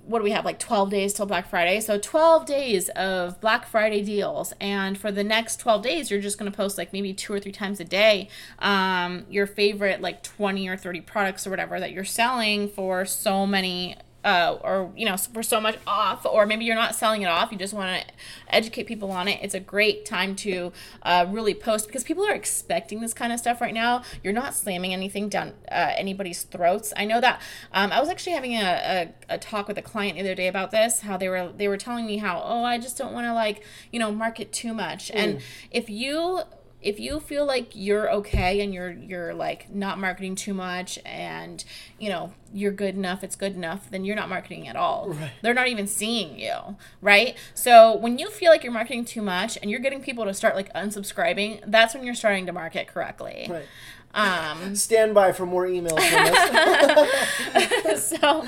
[0.05, 1.79] what do we have like 12 days till Black Friday?
[1.79, 4.53] So 12 days of Black Friday deals.
[4.59, 7.39] And for the next 12 days, you're just going to post like maybe two or
[7.39, 8.27] three times a day
[8.57, 13.45] um, your favorite like 20 or 30 products or whatever that you're selling for so
[13.45, 17.27] many uh, or you know for so much off or maybe you're not selling it
[17.27, 18.13] off you just want to
[18.49, 20.71] educate people on it it's a great time to
[21.03, 24.03] uh, really post because people are expecting this kind of stuff right now.
[24.23, 26.93] You're not slamming anything down uh, anybody's throats.
[26.97, 30.15] I know that um, i was actually having a, a, a, talk with a client
[30.15, 32.77] the other day about this how they were they were telling me how oh i
[32.77, 35.09] just don't want to like you know market too much.
[35.09, 35.15] Mm.
[35.15, 36.41] and if you
[36.81, 41.65] if you feel like you're okay and you're you're like not marketing too much and
[41.97, 45.09] you know you're good enough it's good enough then you're not marketing at all.
[45.09, 45.31] Right.
[45.41, 47.37] they're not even seeing you right?
[47.53, 50.55] So when you feel like you're marketing too much and you're getting people to start
[50.55, 53.47] like unsubscribing that's when you're starting to market correctly.
[53.49, 53.65] Right
[54.13, 55.99] um, Stand by for more emails
[57.97, 58.45] so,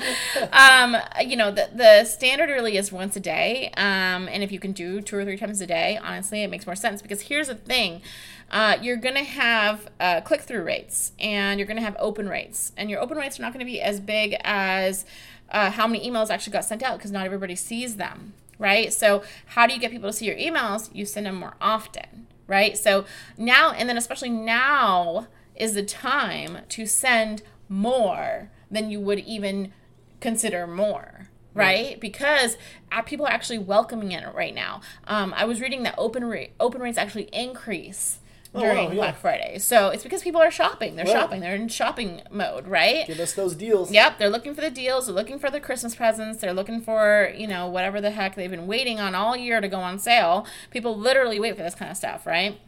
[0.52, 3.70] um, you know, the, the standard really is once a day.
[3.76, 6.66] Um, and if you can do two or three times a day, honestly, it makes
[6.66, 8.02] more sense because here's the thing.
[8.50, 12.28] Uh, you're going to have uh, click through rates and you're going to have open
[12.28, 12.72] rates.
[12.76, 15.04] And your open rates are not going to be as big as
[15.50, 18.92] uh, how many emails actually got sent out because not everybody sees them, right?
[18.92, 20.90] So, how do you get people to see your emails?
[20.94, 22.76] You send them more often, right?
[22.76, 23.04] So,
[23.38, 29.72] now, and then especially now, is the time to send more than you would even
[30.20, 32.00] consider more right?
[32.00, 32.56] Because
[33.04, 34.80] people are actually welcoming it right now.
[35.06, 38.18] Um, I was reading that open rate open rates actually increase
[38.54, 38.94] during oh, wow, yeah.
[38.94, 39.58] Black Friday.
[39.58, 40.96] So it's because people are shopping.
[40.96, 41.12] They're right.
[41.12, 41.40] shopping.
[41.40, 43.06] They're in shopping mode, right?
[43.06, 43.90] Give us those deals.
[43.90, 45.06] Yep, they're looking for the deals.
[45.06, 46.40] They're looking for the Christmas presents.
[46.40, 49.68] They're looking for you know whatever the heck they've been waiting on all year to
[49.68, 50.46] go on sale.
[50.70, 52.60] People literally wait for this kind of stuff, right?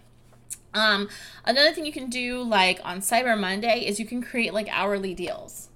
[0.74, 1.08] Um,
[1.44, 5.14] another thing you can do like on Cyber Monday is you can create like hourly
[5.14, 5.68] deals.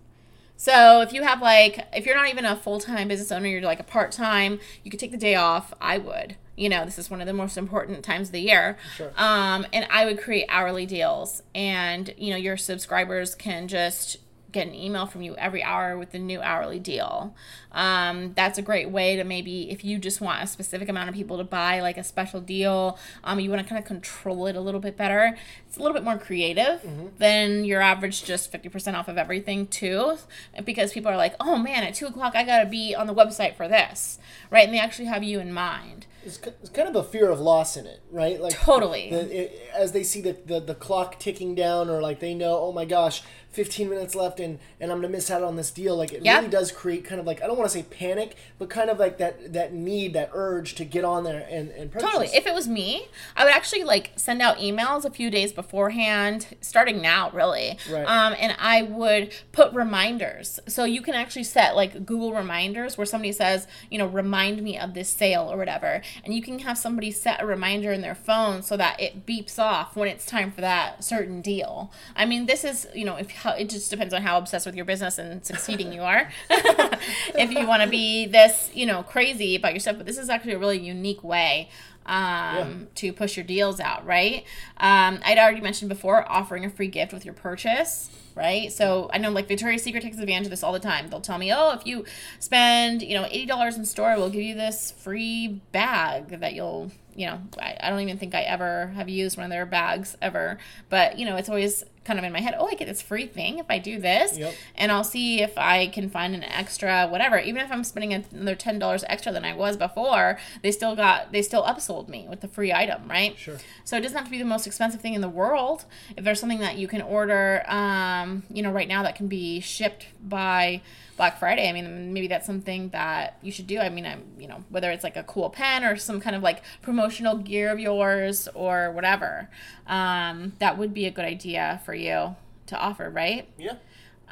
[0.57, 3.81] So if you have like if you're not even a full-time business owner, you're like
[3.81, 5.73] a part-time, you could take the day off.
[5.81, 6.37] I would.
[6.57, 8.77] You know, this is one of the most important times of the year.
[8.97, 9.13] Sure.
[9.17, 14.19] Um, and I would create hourly deals and you know, your subscribers can just
[14.59, 17.35] get an email from you every hour with the new hourly deal.
[17.73, 21.14] Um, that's a great way to maybe if you just want a specific amount of
[21.14, 24.57] people to buy like a special deal, um, you want to kind of control it
[24.57, 25.37] a little bit better.
[25.66, 27.09] It's a little bit more creative mm-hmm.
[27.18, 30.16] than your average just 50% off of everything too,
[30.64, 33.55] because people are like, oh man, at two o'clock I gotta be on the website
[33.55, 34.18] for this,
[34.51, 34.64] right?
[34.64, 37.87] And they actually have you in mind it's, kind of a fear of loss in
[37.87, 38.40] it, right?
[38.40, 39.11] Like totally.
[39.11, 42.59] The, it, as they see the, the the clock ticking down, or like they know,
[42.61, 45.97] oh my gosh, 15 minutes left and and I'm gonna miss out on this deal.
[45.97, 46.37] Like it yep.
[46.37, 48.99] really does create kind of like I don't want to say panic, but kind of
[48.99, 52.09] like that that need, that urge to get on there and and purchase.
[52.09, 52.29] Totally.
[52.29, 56.57] If it was me, I would actually like send out emails a few days beforehand,
[56.61, 57.79] starting now, really.
[57.90, 58.05] Right.
[58.05, 60.61] Um, and I would put reminders.
[60.68, 64.79] So you can actually set like Google reminders where somebody says, you know, remind me
[64.79, 68.15] of this sale or whatever, and you can have somebody set a reminder in their
[68.15, 71.93] phone so that it beeps off when it's time for that certain deal.
[72.17, 74.77] I mean, this is you know if how it just depends on how obsessed with
[74.77, 76.31] your business and succeeding you are.
[76.51, 80.31] if you want to be this, you know, crazy about your stuff, but this is
[80.31, 81.69] actually a really unique way
[82.09, 82.67] um, yeah.
[82.97, 84.45] to push your deals out, right?
[84.79, 88.73] Um, I'd already mentioned before offering a free gift with your purchase, right?
[88.73, 91.11] So I know like Victoria's Secret takes advantage of this all the time.
[91.11, 92.05] They'll tell me, oh, if you
[92.39, 97.27] spend, you know, $80 in store, we'll give you this free bag that you'll you
[97.27, 100.57] know, I, I don't even think I ever have used one of their bags ever.
[100.89, 103.27] But, you know, it's always kind of in my head, oh, I get this free
[103.27, 104.39] thing if I do this.
[104.39, 104.55] Yep.
[104.77, 107.37] And I'll see if I can find an extra whatever.
[107.41, 111.33] Even if I'm spending another ten dollars extra than I was before, they still got
[111.33, 113.37] they still upsold me with the free item, right?
[113.37, 113.57] Sure.
[113.83, 115.87] So it doesn't have to be the most expensive thing in the world.
[116.17, 119.59] If there's something that you can order, um, you know, right now that can be
[119.59, 120.83] shipped by
[121.19, 123.81] Black Friday, I mean, maybe that's something that you should do.
[123.81, 126.45] I mean, I'm, you know, whether it's like a cool pen or some kind of
[126.45, 129.51] like promotional gear of yours or whatever,
[129.89, 133.49] um, that would be a good idea for you to offer, right?
[133.59, 133.75] Yeah.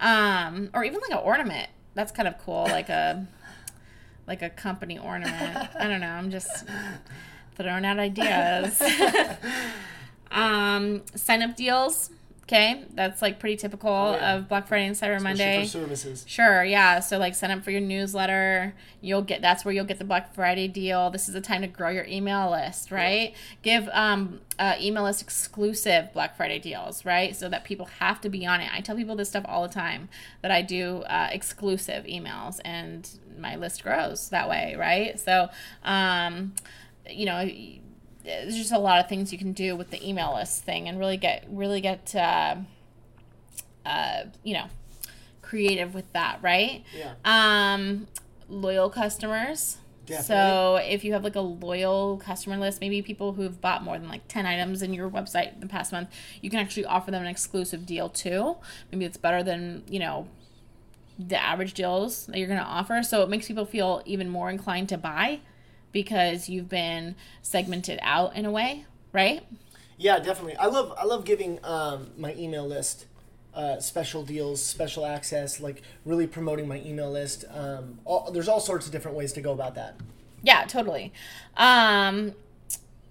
[0.01, 1.69] Um, or even like an ornament.
[1.95, 3.27] That's kind of cool, like a
[4.29, 5.69] like a company ornament.
[5.79, 6.07] I don't know.
[6.07, 6.67] I'm just
[7.57, 8.81] throwing out ideas.
[10.31, 12.11] um, sign up deals
[12.49, 14.37] Okay, that's like pretty typical oh, yeah.
[14.37, 15.63] of Black Friday and Cyber Especially Monday.
[15.65, 16.25] For services.
[16.29, 17.01] Sure, yeah.
[17.01, 18.73] So like sign up for your newsletter.
[19.01, 21.11] You'll get that's where you'll get the Black Friday deal.
[21.11, 23.33] This is the time to grow your email list, right?
[23.65, 23.81] Yeah.
[23.81, 27.35] Give um uh, email list exclusive Black Friday deals, right?
[27.35, 28.73] So that people have to be on it.
[28.73, 30.09] I tell people this stuff all the time
[30.43, 35.19] that I do uh, exclusive emails, and my list grows that way, right?
[35.19, 35.49] So,
[35.83, 36.55] um,
[37.11, 37.51] you know
[38.27, 40.99] there's just a lot of things you can do with the email list thing and
[40.99, 42.57] really get really get uh,
[43.85, 44.67] uh, you know
[45.43, 48.07] creative with that right yeah um
[48.49, 50.27] loyal customers Definitely.
[50.27, 54.09] So if you have like a loyal customer list, maybe people who've bought more than
[54.09, 56.11] like 10 items in your website the past month,
[56.41, 58.57] you can actually offer them an exclusive deal too.
[58.93, 60.29] Maybe it's better than, you know,
[61.19, 63.03] the average deals that you're going to offer.
[63.03, 65.41] So it makes people feel even more inclined to buy
[65.97, 69.43] because you've been segmented out in a way, right?
[69.97, 70.55] Yeah, definitely.
[70.57, 73.07] I love I love giving um, my email list
[73.55, 77.47] uh, special deals, special access, like really promoting my email list.
[77.51, 79.97] Um, all, there's all sorts of different ways to go about that.
[80.43, 81.15] Yeah, totally.
[81.57, 82.35] Um,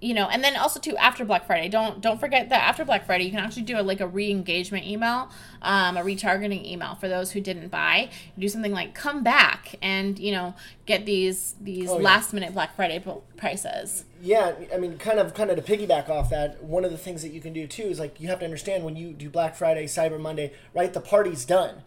[0.05, 3.07] you know, and then also too after Black Friday, don't don't forget that after Black
[3.07, 5.31] Friday, you can actually do a, like a re-engagement email,
[5.63, 8.09] um, a retargeting email for those who didn't buy.
[8.35, 10.53] You do something like come back and you know
[10.85, 12.03] get these these oh, yeah.
[12.03, 13.03] last minute Black Friday
[13.35, 14.05] prices.
[14.21, 17.23] Yeah, I mean, kind of kind of to piggyback off that, one of the things
[17.23, 19.55] that you can do too is like you have to understand when you do Black
[19.55, 20.93] Friday, Cyber Monday, right?
[20.93, 21.81] The party's done.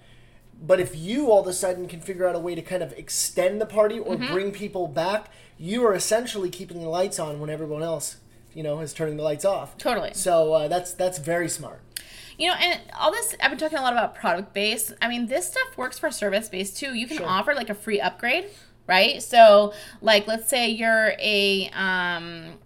[0.61, 2.93] But if you all of a sudden can figure out a way to kind of
[2.95, 4.33] extend the party or mm-hmm.
[4.33, 8.17] bring people back, you are essentially keeping the lights on when everyone else,
[8.55, 9.77] you know, is turning the lights off.
[9.77, 10.15] Totally.
[10.15, 11.81] So uh, that's that's very smart.
[12.39, 14.93] You know, and all this I've been talking a lot about product based.
[15.03, 16.95] I mean, this stuff works for service based too.
[16.95, 17.27] You can sure.
[17.27, 18.47] offer like a free upgrade,
[18.87, 19.21] right?
[19.23, 22.59] So, like, let's say you're a um,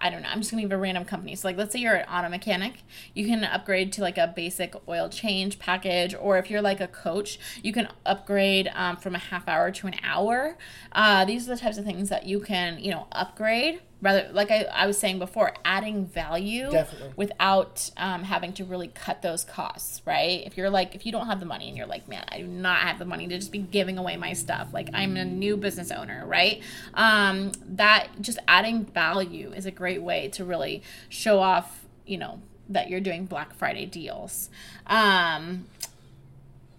[0.00, 0.28] I don't know.
[0.28, 1.34] I'm just gonna give a random company.
[1.36, 2.82] So like, let's say you're an auto mechanic,
[3.14, 6.88] you can upgrade to like a basic oil change package, or if you're like a
[6.88, 10.56] coach, you can upgrade um, from a half hour to an hour.
[10.92, 14.50] Uh, these are the types of things that you can, you know, upgrade rather like
[14.50, 17.12] I, I was saying before adding value Definitely.
[17.16, 21.26] without um, having to really cut those costs right if you're like if you don't
[21.26, 23.52] have the money and you're like man i do not have the money to just
[23.52, 26.60] be giving away my stuff like i'm a new business owner right
[26.94, 32.40] um, that just adding value is a great way to really show off you know
[32.68, 34.50] that you're doing black friday deals
[34.88, 35.66] um,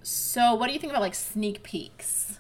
[0.02, 2.40] so what do you think about like sneak peeks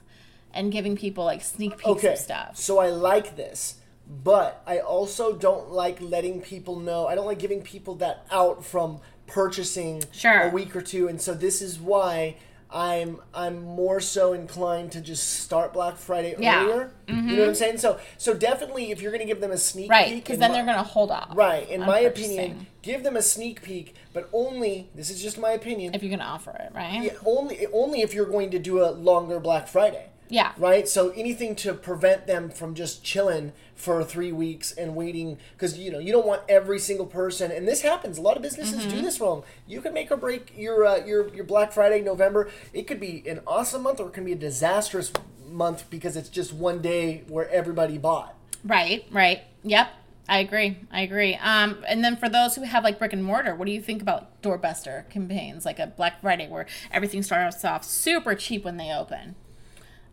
[0.54, 2.14] and giving people like sneak peeks okay.
[2.14, 3.76] of stuff so i like this
[4.22, 7.08] but I also don't like letting people know.
[7.08, 10.42] I don't like giving people that out from purchasing sure.
[10.42, 12.36] a week or two, and so this is why
[12.74, 16.64] I'm I'm more so inclined to just start Black Friday yeah.
[16.64, 16.92] earlier.
[17.08, 17.30] Mm-hmm.
[17.30, 17.78] You know what I'm saying?
[17.78, 20.52] So so definitely, if you're going to give them a sneak right, peek, because then
[20.52, 21.36] my, they're going to hold off.
[21.36, 21.70] Right.
[21.70, 22.40] In my purchasing.
[22.40, 25.94] opinion, give them a sneak peek, but only this is just my opinion.
[25.94, 27.04] If you're going to offer it, right?
[27.04, 30.10] Yeah, only only if you're going to do a longer Black Friday.
[30.34, 30.54] Yeah.
[30.58, 30.90] Right?
[30.90, 35.92] So anything to prevent them from just chilling for three weeks and waiting because you
[35.92, 38.90] know you don't want every single person and this happens a lot of businesses mm-hmm.
[38.90, 42.50] do this wrong you can make or break your uh, your your black friday november
[42.72, 45.12] it could be an awesome month or it can be a disastrous
[45.50, 49.90] month because it's just one day where everybody bought right right yep
[50.30, 50.78] I agree.
[50.90, 51.36] I agree.
[51.36, 54.02] Um, and then for those who have like brick and mortar, what do you think
[54.02, 58.90] about doorbuster campaigns like a Black Friday where everything starts off super cheap when they
[58.90, 59.36] open?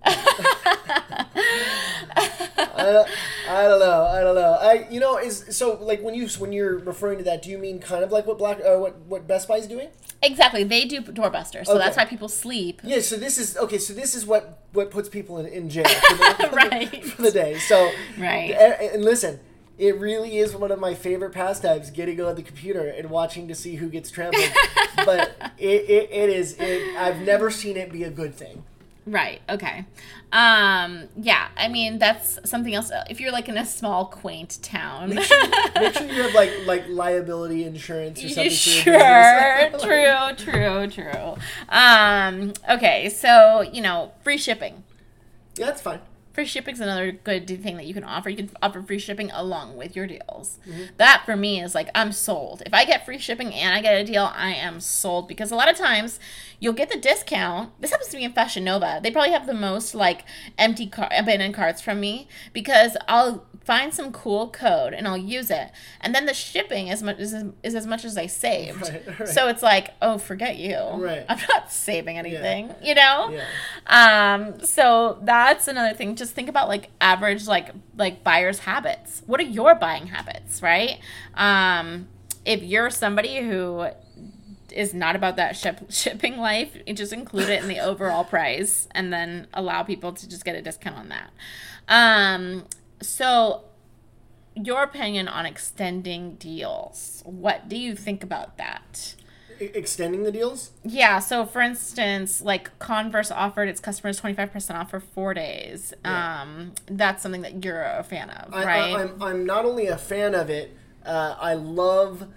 [0.04, 1.26] I,
[2.76, 3.08] don't,
[3.48, 4.04] I don't know.
[4.04, 4.58] I don't know.
[4.60, 7.58] I you know is so like when you when you're referring to that, do you
[7.58, 9.88] mean kind of like what Black uh, what what Best Buy is doing?
[10.22, 10.64] Exactly.
[10.64, 11.84] They do doorbuster, so okay.
[11.84, 12.80] that's why people sleep.
[12.84, 13.00] Yeah.
[13.00, 13.78] So this is okay.
[13.78, 17.04] So this is what what puts people in, in jail for the, right.
[17.04, 17.58] for the day.
[17.58, 18.50] So right.
[18.50, 19.40] And, and listen,
[19.80, 23.54] it really is one of my favorite pastimes getting on the computer and watching to
[23.54, 24.44] see who gets trampled
[24.96, 28.62] but it, it, it is it, i've never seen it be a good thing
[29.06, 29.40] Right.
[29.48, 29.86] Okay.
[30.32, 31.48] Um, yeah.
[31.56, 32.90] I mean, that's something else.
[33.08, 36.52] If you're like in a small, quaint town, make sure, make sure you have like
[36.66, 38.50] like liability insurance or something.
[38.50, 39.70] Sure.
[39.80, 40.34] true.
[40.36, 40.86] True.
[40.88, 41.36] True.
[41.68, 43.08] Um, okay.
[43.08, 44.84] So you know, free shipping.
[45.56, 46.00] Yeah, that's fine.
[46.40, 48.30] Free shipping is another good thing that you can offer.
[48.30, 50.58] You can offer free shipping along with your deals.
[50.66, 50.84] Mm-hmm.
[50.96, 52.62] That for me is like I'm sold.
[52.64, 55.54] If I get free shipping and I get a deal, I am sold because a
[55.54, 56.18] lot of times
[56.58, 57.78] you'll get the discount.
[57.78, 59.00] This happens to me in Fashion Nova.
[59.02, 60.24] They probably have the most like
[60.56, 65.50] empty car- abandoned carts from me because I'll find some cool code and I'll use
[65.50, 65.70] it,
[66.00, 68.82] and then the shipping is much is, is as much as I saved.
[68.82, 69.28] Right, right.
[69.28, 70.76] So it's like, oh, forget you.
[70.76, 71.24] Right.
[71.28, 72.68] I'm not saving anything.
[72.68, 72.88] Yeah.
[72.88, 73.42] You know.
[73.86, 74.34] Yeah.
[74.34, 74.60] Um.
[74.64, 76.16] So that's another thing.
[76.16, 79.22] Just think about like average like like buyers' habits.
[79.26, 80.62] What are your buying habits?
[80.62, 80.98] Right.
[81.34, 82.08] Um.
[82.44, 83.90] If you're somebody who
[84.72, 86.76] is not about that ship, shipping life.
[86.86, 90.56] You just include it in the overall price and then allow people to just get
[90.56, 91.30] a discount on that.
[91.88, 92.64] Um,
[93.00, 93.64] so,
[94.54, 97.22] your opinion on extending deals.
[97.24, 99.14] What do you think about that?
[99.60, 100.72] extending the deals?
[100.84, 101.18] Yeah.
[101.18, 105.92] So, for instance, like Converse offered its customers twenty five percent off for four days.
[106.04, 106.42] Yeah.
[106.42, 108.66] Um, that's something that you're a fan of, right?
[108.66, 110.76] I, am I'm, I'm not only a fan of it.
[111.04, 112.28] Uh, I love,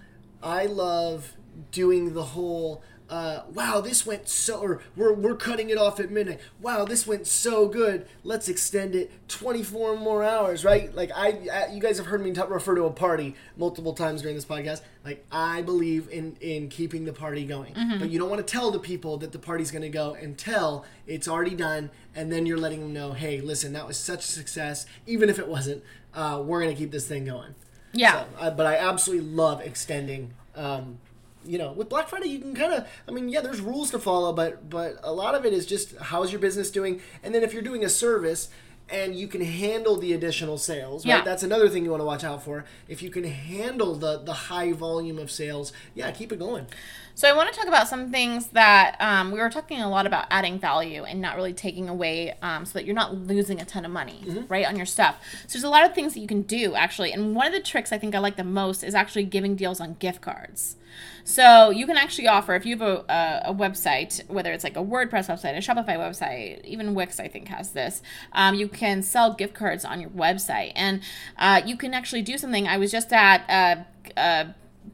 [0.41, 1.34] I love
[1.71, 6.10] doing the whole uh, wow, this went so, or we're, we're cutting it off at
[6.10, 6.39] midnight.
[6.62, 8.08] Wow, this went so good.
[8.24, 10.93] Let's extend it 24 more hours, right?
[10.95, 14.22] Like I, I you guys have heard me t- refer to a party multiple times
[14.22, 14.82] during this podcast.
[15.06, 18.72] Like I believe in in keeping the party going, but you don't want to tell
[18.72, 22.58] the people that the party's going to go until it's already done, and then you're
[22.58, 25.84] letting them know, hey, listen, that was such a success, even if it wasn't.
[26.14, 27.54] Uh, we're going to keep this thing going.
[27.91, 28.22] Yeah.
[28.22, 30.34] So, uh, but I absolutely love extending.
[30.56, 30.99] Um,
[31.46, 32.88] you know, with Black Friday, you can kind of.
[33.08, 35.98] I mean, yeah, there's rules to follow, but but a lot of it is just
[35.98, 38.50] how's your business doing, and then if you're doing a service
[38.89, 41.18] and you can handle the additional sales, right?
[41.18, 41.24] Yeah.
[41.24, 42.66] That's another thing you want to watch out for.
[42.88, 46.68] If you can handle the the high volume of sales, yeah, keep it going.
[47.16, 50.07] So I want to talk about some things that um, we were talking a lot
[50.07, 53.66] about adding value and not really taking away, um, so that you're not losing a
[53.66, 55.18] ton of money, right, on your stuff.
[55.47, 57.59] So there's a lot of things that you can do actually, and one of the
[57.59, 60.76] tricks I think I like the most is actually giving deals on gift cards.
[61.24, 64.76] So you can actually offer if you have a, a, a website, whether it's like
[64.76, 68.01] a WordPress website, a Shopify website, even Wix I think has this.
[68.32, 71.01] Um, you can sell gift cards on your website, and
[71.38, 72.68] uh, you can actually do something.
[72.68, 73.45] I was just at.
[73.47, 74.45] Uh, uh,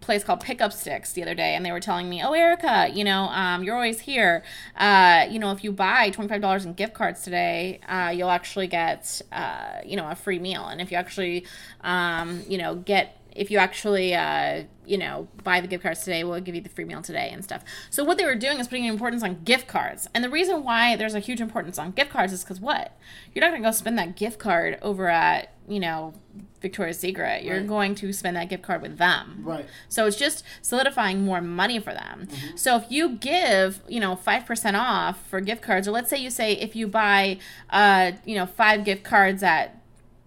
[0.01, 2.89] place called Pick Up Stix the other day, and they were telling me, "Oh, Erica,
[2.93, 4.43] you know, um, you're always here.
[4.75, 8.29] Uh, you know, if you buy twenty five dollars in gift cards today, uh, you'll
[8.29, 10.65] actually get, uh, you know, a free meal.
[10.67, 11.45] And if you actually,
[11.81, 16.23] um, you know, get if you actually, uh, you know, buy the gift cards today,
[16.23, 17.63] we'll give you the free meal today and stuff.
[17.89, 20.09] So what they were doing is putting an importance on gift cards.
[20.13, 22.97] And the reason why there's a huge importance on gift cards is because what?
[23.33, 26.13] You're not going to go spend that gift card over at, you know,
[26.61, 27.43] Victoria's Secret.
[27.43, 27.67] You're Right.
[27.67, 29.41] going to spend that gift card with them.
[29.43, 29.65] Right.
[29.87, 32.27] So it's just solidifying more money for them.
[32.55, 36.29] So if you give, you know, 5% off for gift cards, or let's say you
[36.29, 37.37] say if you buy,
[37.69, 39.75] uh, you know, five gift cards at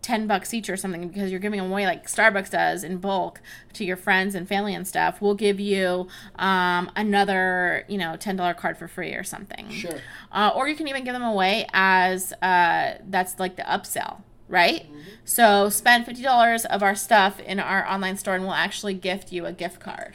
[0.01, 3.41] 10 bucks each or something because you're giving them away like Starbucks does in bulk
[3.75, 8.57] to your friends and family and stuff, we'll give you um, another, you know, $10
[8.57, 9.71] card for free or something.
[9.71, 10.01] Sure.
[10.33, 14.23] Uh, or you can even give them away as uh, that's like the upsell,
[14.53, 14.87] right?
[15.25, 19.33] So spend fifty dollars of our stuff in our online store, and we'll actually gift
[19.33, 20.15] you a gift card.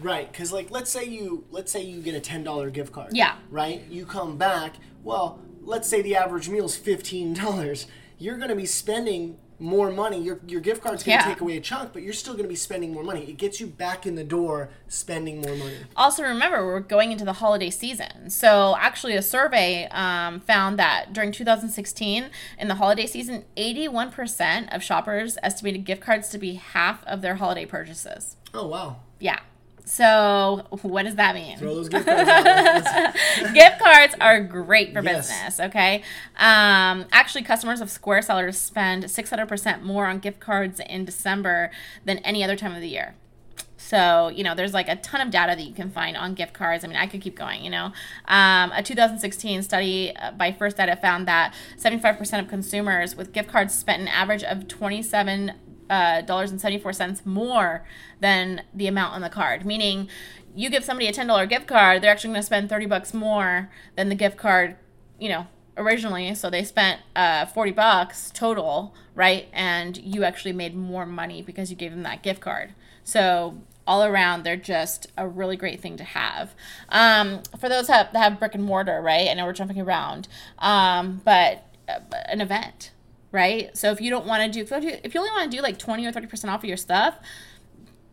[0.00, 3.10] Right, because like let's say you let's say you get a ten dollar gift card.
[3.12, 3.36] Yeah.
[3.50, 3.82] Right.
[3.88, 4.74] You come back.
[5.02, 7.86] Well, let's say the average meal is fifteen dollars.
[8.18, 10.20] You're going to be spending more money.
[10.20, 11.32] Your your gift card's going to Yeah.
[11.32, 13.22] take away a chunk, but you're still going to be spending more money.
[13.30, 15.76] It gets you back in the door, spending more money.
[15.96, 21.12] Also, remember we're going into the holiday season, so actually a survey um, found that
[21.12, 26.54] during 2016 in the holiday season, 81 percent of shoppers estimated gift cards to be
[26.54, 28.36] half of their holiday purchases.
[28.52, 28.96] Oh wow.
[29.20, 29.38] Yeah.
[29.84, 31.58] So what does that mean?
[31.58, 32.88] Throw those gift cards
[33.54, 35.28] gift cards are great for Yes.
[35.28, 36.02] business okay?
[36.36, 41.70] Um, actually customers of square sellers spend 600% more on gift cards in december
[42.04, 43.14] than any other time of the year.
[43.76, 46.52] So you know there's like a ton of data that you can find on gift
[46.54, 46.84] cards.
[46.84, 47.86] I mean i could keep going you know?
[48.26, 53.48] Um, a 2016 study uh, by first data found that 75% of consumers with gift
[53.50, 55.54] cards spent an average of 27 uh,
[55.88, 57.84] dollars and 74 cents more
[58.20, 59.64] than the amount on the card.
[59.64, 60.08] Meaning
[60.54, 63.70] you give somebody a $10 gift card they're actually going to spend 30 bucks more
[63.96, 64.76] than the gift card
[65.18, 66.34] you know originally.
[66.34, 69.48] So they spent uh, 40 bucks total right?
[69.52, 72.74] And you actually made more money because you gave them that gift card.
[73.04, 76.54] So all around they're just a really great thing to have.
[76.88, 79.28] Um, for those that have brick and mortar right?
[79.28, 80.28] I know we're jumping around.
[80.58, 82.92] Um, but uh, an event
[83.32, 85.78] right so if you don't want to do if you, only want to do like
[85.78, 87.16] 20 or 30 percent off of your stuff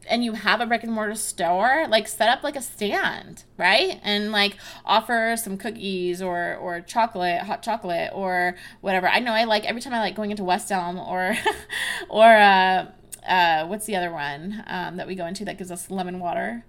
[0.07, 3.99] and you have a brick and mortar store, like set up like a stand, right?
[4.01, 9.07] And like offer some cookies or or chocolate, hot chocolate or whatever.
[9.07, 11.37] I know I like every time I like going into West Elm or
[12.09, 12.87] or uh
[13.27, 16.65] uh what's the other one um, that we go into that gives us lemon water?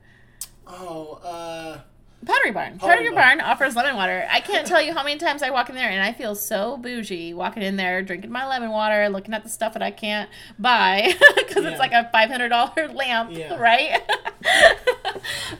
[0.72, 1.80] oh, uh,
[2.26, 2.78] Pottery Barn.
[2.78, 4.26] Pottery Pottery Barn offers lemon water.
[4.30, 6.76] I can't tell you how many times I walk in there and I feel so
[6.76, 10.28] bougie walking in there, drinking my lemon water, looking at the stuff that I can't
[10.58, 11.70] buy because Yeah.
[11.70, 13.56] it's like a five hundred dollar lamp, Yeah.
[13.56, 14.02] right?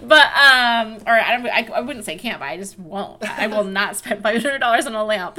[0.03, 2.51] but um, or I don't, I, I wouldn't say can't buy.
[2.51, 3.23] I just won't.
[3.39, 5.39] I will not spend five hundred dollars on a lamp.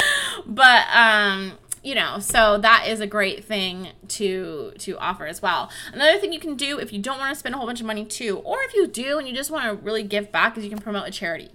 [0.46, 1.52] but um,
[1.82, 5.70] you know, so that is a great thing to to offer as well.
[5.92, 7.86] Another thing you can do if you don't want to spend a whole bunch of
[7.86, 10.64] money too, or if you do and you just want to really give back, is
[10.64, 11.50] you can promote a charity.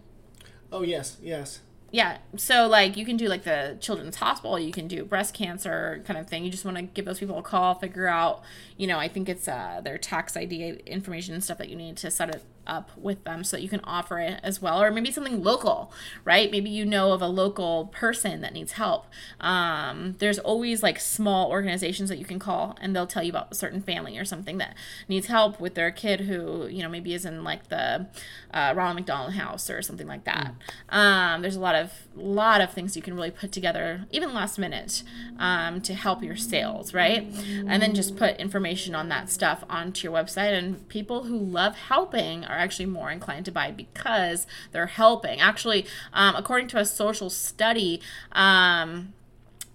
[0.72, 1.62] oh yes, yes.
[1.92, 6.04] yeah so like you can do like the children's hospital you can do breast cancer
[6.06, 8.42] kind of thing you just want to give those people a call figure out
[8.76, 11.96] you know i think it's uh, their tax id information and stuff that you need
[11.96, 14.92] to set it up with them so that you can offer it as well or
[14.92, 15.92] maybe something local
[16.24, 16.52] right?
[16.52, 19.06] Maybe you know of a local person that needs help.
[19.40, 23.52] Um, there's always like small organizations that you can call and they'll tell you about
[23.52, 24.76] a certain family or something that
[25.08, 28.08] needs help with their kid who you know maybe is in like the
[28.54, 30.54] uh, ronald mcdonald house or something like that.
[30.92, 30.98] Mm.
[30.98, 34.58] um, there's a lot of lot of things you can really put together even last
[34.58, 35.04] minute
[35.40, 37.24] um, to help your sales right?
[37.68, 41.76] And then just put information on that stuff onto your website and people who love
[41.76, 46.86] helping are actually more inclined to buy because they're helping actually um, according to a
[46.86, 48.02] social study
[48.32, 49.14] um,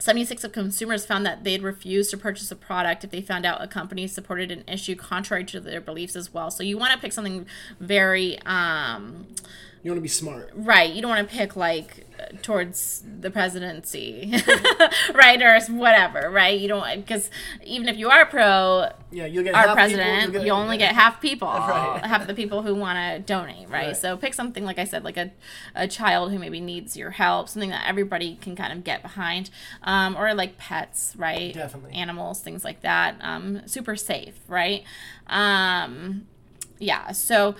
[0.02, 3.62] 76 of consumers found that they'd refuse to purchase a product if they found out
[3.62, 6.50] a company supported an issue contrary to their beliefs as well.
[6.50, 7.46] So you want to pick something
[7.78, 9.28] very um,
[9.82, 10.50] you want to be smart.
[10.54, 10.92] Right.
[10.92, 12.06] You don't want to pick like
[12.40, 14.32] towards the presidency,
[15.14, 16.58] right, or whatever, right?
[16.58, 17.30] You don't because
[17.64, 21.48] even if you are pro, yeah, you get our president, you only get half people,
[21.48, 22.00] right.
[22.04, 23.88] half the people who want to donate, right?
[23.88, 23.96] right?
[23.96, 25.32] So pick something like I said, like a
[25.74, 29.50] a child who maybe needs your help, something that everybody can kind of get behind,
[29.82, 31.52] um, or like pets, right?
[31.52, 33.16] Definitely, animals, things like that.
[33.20, 34.84] Um, super safe, right?
[35.26, 36.26] Um,
[36.78, 37.12] yeah.
[37.12, 37.54] So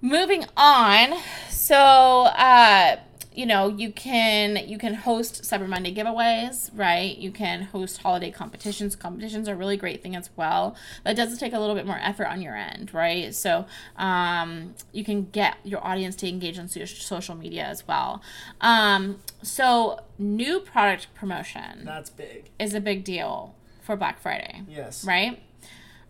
[0.00, 1.14] moving on
[1.50, 2.96] so uh
[3.38, 7.16] you know you can you can host cyber monday giveaways right?
[7.18, 8.96] You can host holiday competitions.
[8.96, 10.76] Competitions are a really great thing as well.
[11.04, 13.32] That does take a little bit more effort on your end right?
[13.34, 18.22] So um, you can get your audience to engage on social media as well.
[18.60, 22.50] Um, so new product promotion that's big.
[22.58, 25.04] is a big deal for black friday yes.
[25.04, 25.40] right?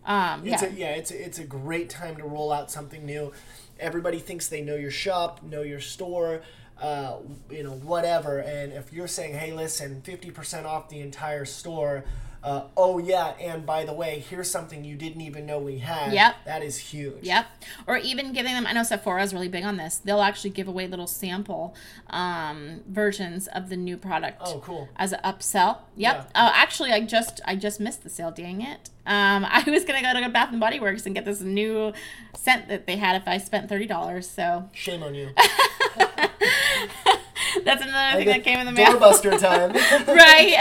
[0.05, 0.69] Um, it's yeah.
[0.69, 3.31] A, yeah it's a, it's a great time to roll out something new
[3.79, 6.41] everybody thinks they know your shop, know your store,
[6.81, 7.17] uh,
[7.49, 8.39] you know, whatever.
[8.39, 12.05] And if you're saying, hey, listen, 50% off the entire store,
[12.41, 16.13] uh, oh yeah, and by the way, here's something you didn't even know we had.
[16.13, 16.35] Yep.
[16.45, 17.23] That is huge.
[17.23, 17.45] Yep.
[17.85, 19.97] Or even giving them, I know Sephora is really big on this.
[19.97, 21.75] They'll actually give away little sample
[22.09, 24.41] um, versions of the new product.
[24.45, 24.87] Oh, cool.
[24.95, 25.79] As an upsell.
[25.97, 26.15] Yep.
[26.15, 26.23] Yeah.
[26.35, 28.31] Oh, actually, I just I just missed the sale.
[28.31, 28.89] Dang it.
[29.05, 31.91] Um, I was gonna go to Bath and Body Works and get this new
[32.35, 34.29] scent that they had if I spent thirty dollars.
[34.29, 35.29] So shame on you.
[37.65, 38.99] That's another thing that came in the mail.
[38.99, 39.71] Doorbuster time.
[40.07, 40.57] right.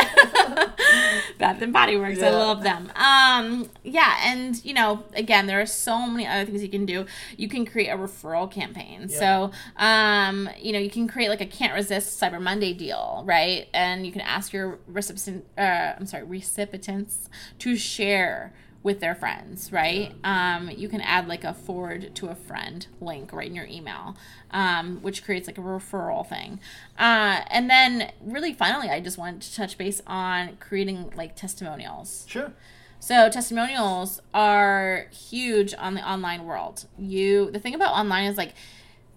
[1.38, 2.18] Bath and Body Works.
[2.18, 2.28] Yeah.
[2.28, 2.90] I love them.
[2.96, 7.07] Um, yeah, and you know, again, there are so many other things you can do.
[7.36, 9.07] You can create a referral campaign.
[9.09, 9.18] Yeah.
[9.18, 13.68] So, um, you know, you can create like a can't resist Cyber Monday deal, right?
[13.72, 17.28] And you can ask your recipient, uh, I'm sorry, recipients
[17.61, 18.53] to share
[18.89, 20.14] with their friends, right?
[20.24, 24.16] Um, you can add like a forward to a friend link right in your email,
[24.51, 26.59] um, which creates like a referral thing.
[26.99, 32.24] Uh, and then, really, finally, I just wanted to touch base on creating like testimonials.
[32.30, 32.51] Sure.
[32.99, 36.86] So testimonials are huge on the online world.
[36.99, 38.55] You the thing about online is like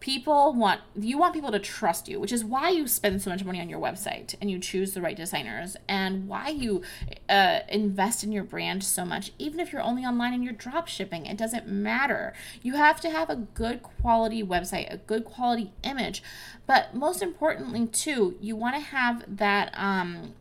[0.01, 3.45] people want you want people to trust you which is why you spend so much
[3.45, 6.81] money on your website and you choose the right designers and why you
[7.29, 10.87] uh, invest in your brand so much even if you're only online and you're drop
[10.87, 12.33] shipping it doesn't matter
[12.63, 16.23] you have to have a good quality website a good quality image
[16.65, 20.33] but most importantly too you want to have that um,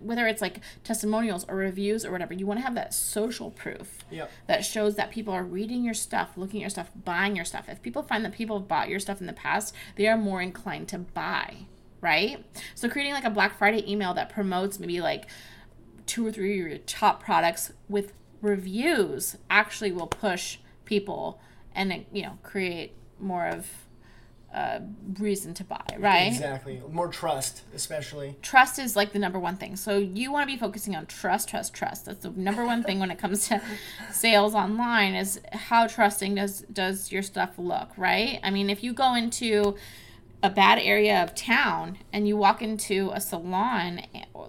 [0.00, 4.04] whether it's like testimonials or reviews or whatever, you want to have that social proof
[4.10, 4.30] yep.
[4.46, 7.68] that shows that people are reading your stuff, looking at your stuff, buying your stuff.
[7.68, 10.42] If people find that people have bought your stuff in the past, they are more
[10.42, 11.66] inclined to buy,
[12.00, 12.44] right?
[12.74, 15.26] So creating like a Black Friday email that promotes maybe like
[16.06, 21.40] two or three of your top products with reviews actually will push people
[21.74, 23.87] and you know create more of
[24.52, 24.80] uh,
[25.18, 26.28] reason to buy, right?
[26.28, 26.80] Exactly.
[26.90, 28.36] More trust, especially.
[28.40, 29.76] Trust is like the number one thing.
[29.76, 32.06] So you want to be focusing on trust, trust, trust.
[32.06, 33.60] That's the number one thing when it comes to
[34.12, 38.40] sales online is how trusting does does your stuff look, right?
[38.42, 39.76] I mean, if you go into
[40.42, 44.00] a bad area of town and you walk into a salon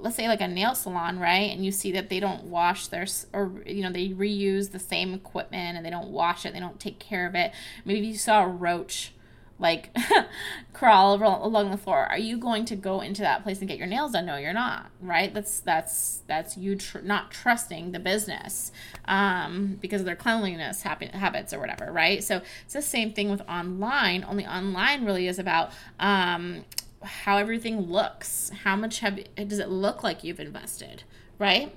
[0.01, 3.07] let's say like a nail salon right and you see that they don't wash their
[3.33, 6.79] or you know they reuse the same equipment and they don't wash it they don't
[6.79, 7.51] take care of it
[7.85, 9.13] maybe you saw a roach
[9.59, 9.95] like
[10.73, 12.05] crawl along the floor.
[12.05, 14.25] Are you going to go into that place and get your nails done?
[14.25, 15.33] No you're not right?
[15.33, 18.71] That's that's that's you tr- not trusting the business
[19.05, 22.23] um, because of their cleanliness habits or whatever right?
[22.23, 24.23] So it's the same thing with online.
[24.27, 26.63] Only online really is about um,
[27.03, 28.51] how everything looks.
[28.63, 31.03] How much have does it look like you've invested
[31.37, 31.73] right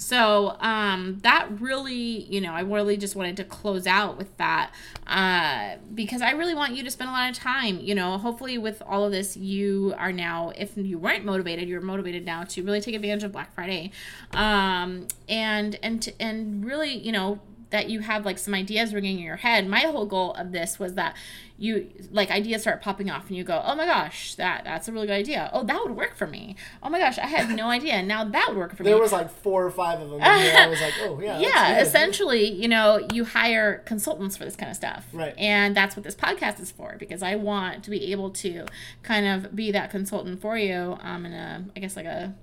[0.00, 4.72] So um, that really, you know, I really just wanted to close out with that
[5.06, 7.80] uh, because I really want you to spend a lot of time.
[7.80, 11.82] You know, hopefully with all of this, you are now, if you weren't motivated, you're
[11.82, 13.92] motivated now to really take advantage of Black Friday,
[14.32, 17.38] um, and and to, and really, you know,
[17.70, 19.66] that you have like some ideas ringing in your head.
[19.66, 21.16] My whole goal of this was that
[21.56, 24.92] you like ideas start popping off and you go, "Oh my gosh, that that's a
[24.92, 25.50] really good idea.
[25.52, 26.56] Oh, that would work for me.
[26.82, 28.02] Oh my gosh, I had no idea.
[28.02, 30.20] Now that would work for there me." There was like four or five of them.
[30.22, 34.70] I was like, "Oh yeah." yeah, essentially, you know, you hire consultants for this kind
[34.70, 35.34] of stuff, right?
[35.36, 38.66] And that's what this podcast is for because I want to be able to
[39.02, 42.34] kind of be that consultant for you, um, in a I guess like a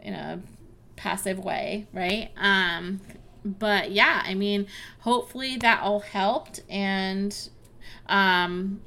[0.00, 0.40] in a
[0.96, 2.30] passive way, right?
[2.36, 3.00] Um,
[3.44, 4.66] but yeah, I mean,
[5.00, 7.36] hopefully that all helped and
[8.08, 8.80] um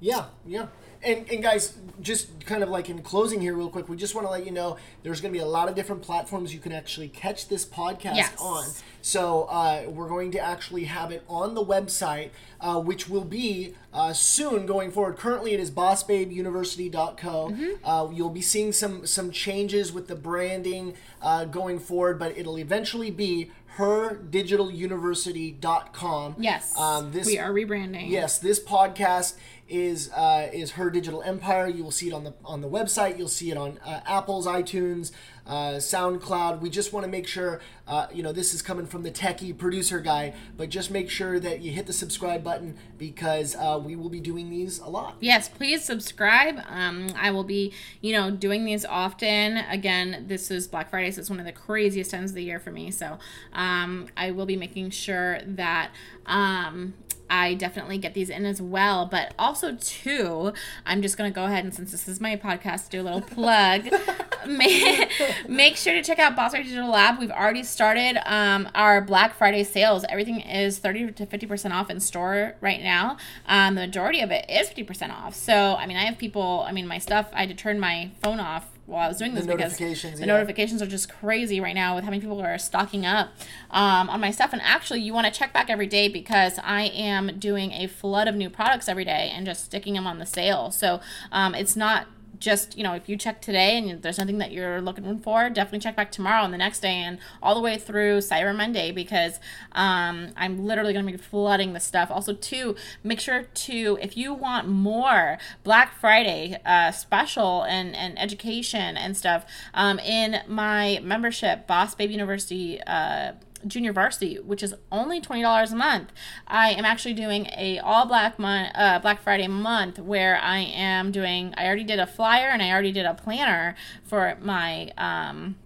[0.00, 0.66] yeah, yeah.
[1.02, 4.26] And, and guys, just kind of like in closing here, real quick, we just want
[4.26, 6.72] to let you know there's going to be a lot of different platforms you can
[6.72, 8.34] actually catch this podcast yes.
[8.40, 8.64] on.
[9.02, 12.30] So uh, we're going to actually have it on the website,
[12.60, 15.18] uh, which will be uh, soon going forward.
[15.18, 17.50] Currently, it is bossbabeuniversity.co.
[17.50, 17.84] Mm-hmm.
[17.84, 22.58] Uh, you'll be seeing some some changes with the branding uh, going forward, but it'll
[22.58, 26.36] eventually be herdigitaluniversity.com.
[26.38, 26.78] Yes.
[26.78, 28.08] Um, this, we are rebranding.
[28.10, 29.34] Yes, this podcast
[29.68, 31.68] is uh, is her digital empire.
[31.68, 33.18] You will see it on the on the website.
[33.18, 35.10] You'll see it on uh, Apple's iTunes,
[35.46, 36.60] uh, SoundCloud.
[36.60, 39.56] We just want to make sure, uh, you know, this is coming from the techie
[39.56, 43.96] producer guy, but just make sure that you hit the subscribe button because uh, we
[43.96, 45.16] will be doing these a lot.
[45.20, 46.60] Yes, please subscribe.
[46.68, 49.58] Um, I will be, you know, doing these often.
[49.58, 52.60] Again, this is Black Friday, so it's one of the craziest times of the year
[52.60, 52.90] for me.
[52.90, 53.18] So
[53.52, 55.90] um, I will be making sure that
[56.26, 56.94] um,
[57.34, 59.06] I definitely get these in as well.
[59.06, 60.52] But also, too,
[60.86, 63.20] I'm just going to go ahead and since this is my podcast, do a little
[63.20, 63.88] plug.
[64.46, 65.10] make,
[65.48, 67.18] make sure to check out Boss Digital Lab.
[67.18, 70.04] We've already started um, our Black Friday sales.
[70.08, 73.16] Everything is 30 to 50% off in store right now.
[73.46, 75.34] Um, the majority of it is 50% off.
[75.34, 78.12] So, I mean, I have people, I mean, my stuff, I had to turn my
[78.22, 80.26] phone off while I was doing this the because the yeah.
[80.26, 83.30] notifications are just crazy right now with how many people are stocking up
[83.70, 84.52] um, on my stuff.
[84.52, 88.28] And actually, you want to check back every day because I am doing a flood
[88.28, 90.70] of new products every day and just sticking them on the sale.
[90.70, 91.00] So
[91.32, 92.06] um, it's not
[92.44, 95.78] just you know if you check today and there's nothing that you're looking for definitely
[95.78, 99.40] check back tomorrow and the next day and all the way through cyber monday because
[99.72, 102.10] um, i'm literally going to be flooding the stuff.
[102.10, 108.18] Also too make sure to if you want more black friday uh, special and, and
[108.20, 113.32] education and stuff um, in my membership boss babe university uh,
[113.66, 116.12] junior varsity, which is only twenty dollars a month.
[116.46, 121.12] I am actually doing a all black month, uh, Black Friday month, where I am
[121.12, 121.54] doing.
[121.56, 125.56] I already did a flyer and I already did a planner for my um,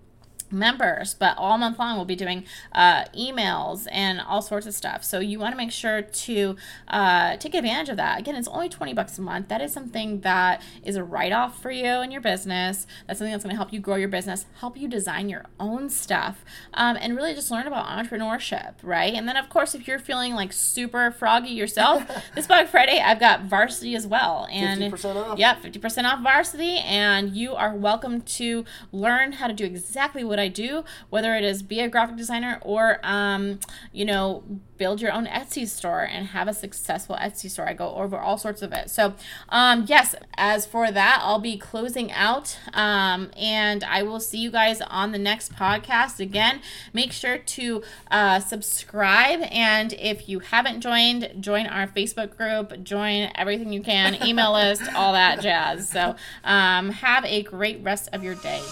[0.51, 5.05] members, but all month long we'll be doing uh, emails and all sorts of stuff.
[5.05, 6.57] So you want to make sure to
[6.89, 8.19] uh, take advantage of that.
[8.19, 9.49] Again, it's only 20 bucks a month.
[9.49, 12.87] That is something that is a write off for you and your business.
[13.07, 15.89] That's something that's going to help you grow your business, help you design your own
[15.91, 16.45] stuff,
[16.75, 19.15] um, and really just learn about entrepreneurship, right?
[19.15, 23.21] And then, of course, if you're feeling like super froggy yourself, this Black Friday I've
[23.21, 24.47] got varsity as well.
[24.51, 25.39] And 50% off.
[25.39, 26.79] Yep, 50% off varsity.
[26.79, 31.35] And you are welcome to learn how to do exactly what what I do, whether
[31.35, 33.59] it is be a graphic designer or, um,
[33.93, 34.45] you know,
[34.77, 37.69] build your own Etsy store and have a successful Etsy store.
[37.69, 38.89] I go over all sorts of it.
[38.89, 39.15] So,
[39.49, 44.53] um, yes, as for that, I'll be closing out um, and I will see you
[44.53, 46.21] guys on the next podcast.
[46.21, 46.61] Again,
[46.93, 47.83] make sure to
[48.13, 49.41] uh, subscribe.
[49.51, 54.83] And if you haven't joined, join our Facebook group, join everything you can, email list,
[54.95, 55.89] all that jazz.
[55.89, 56.15] So,
[56.45, 58.63] um, have a great rest of your day.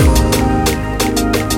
[0.00, 1.57] うん。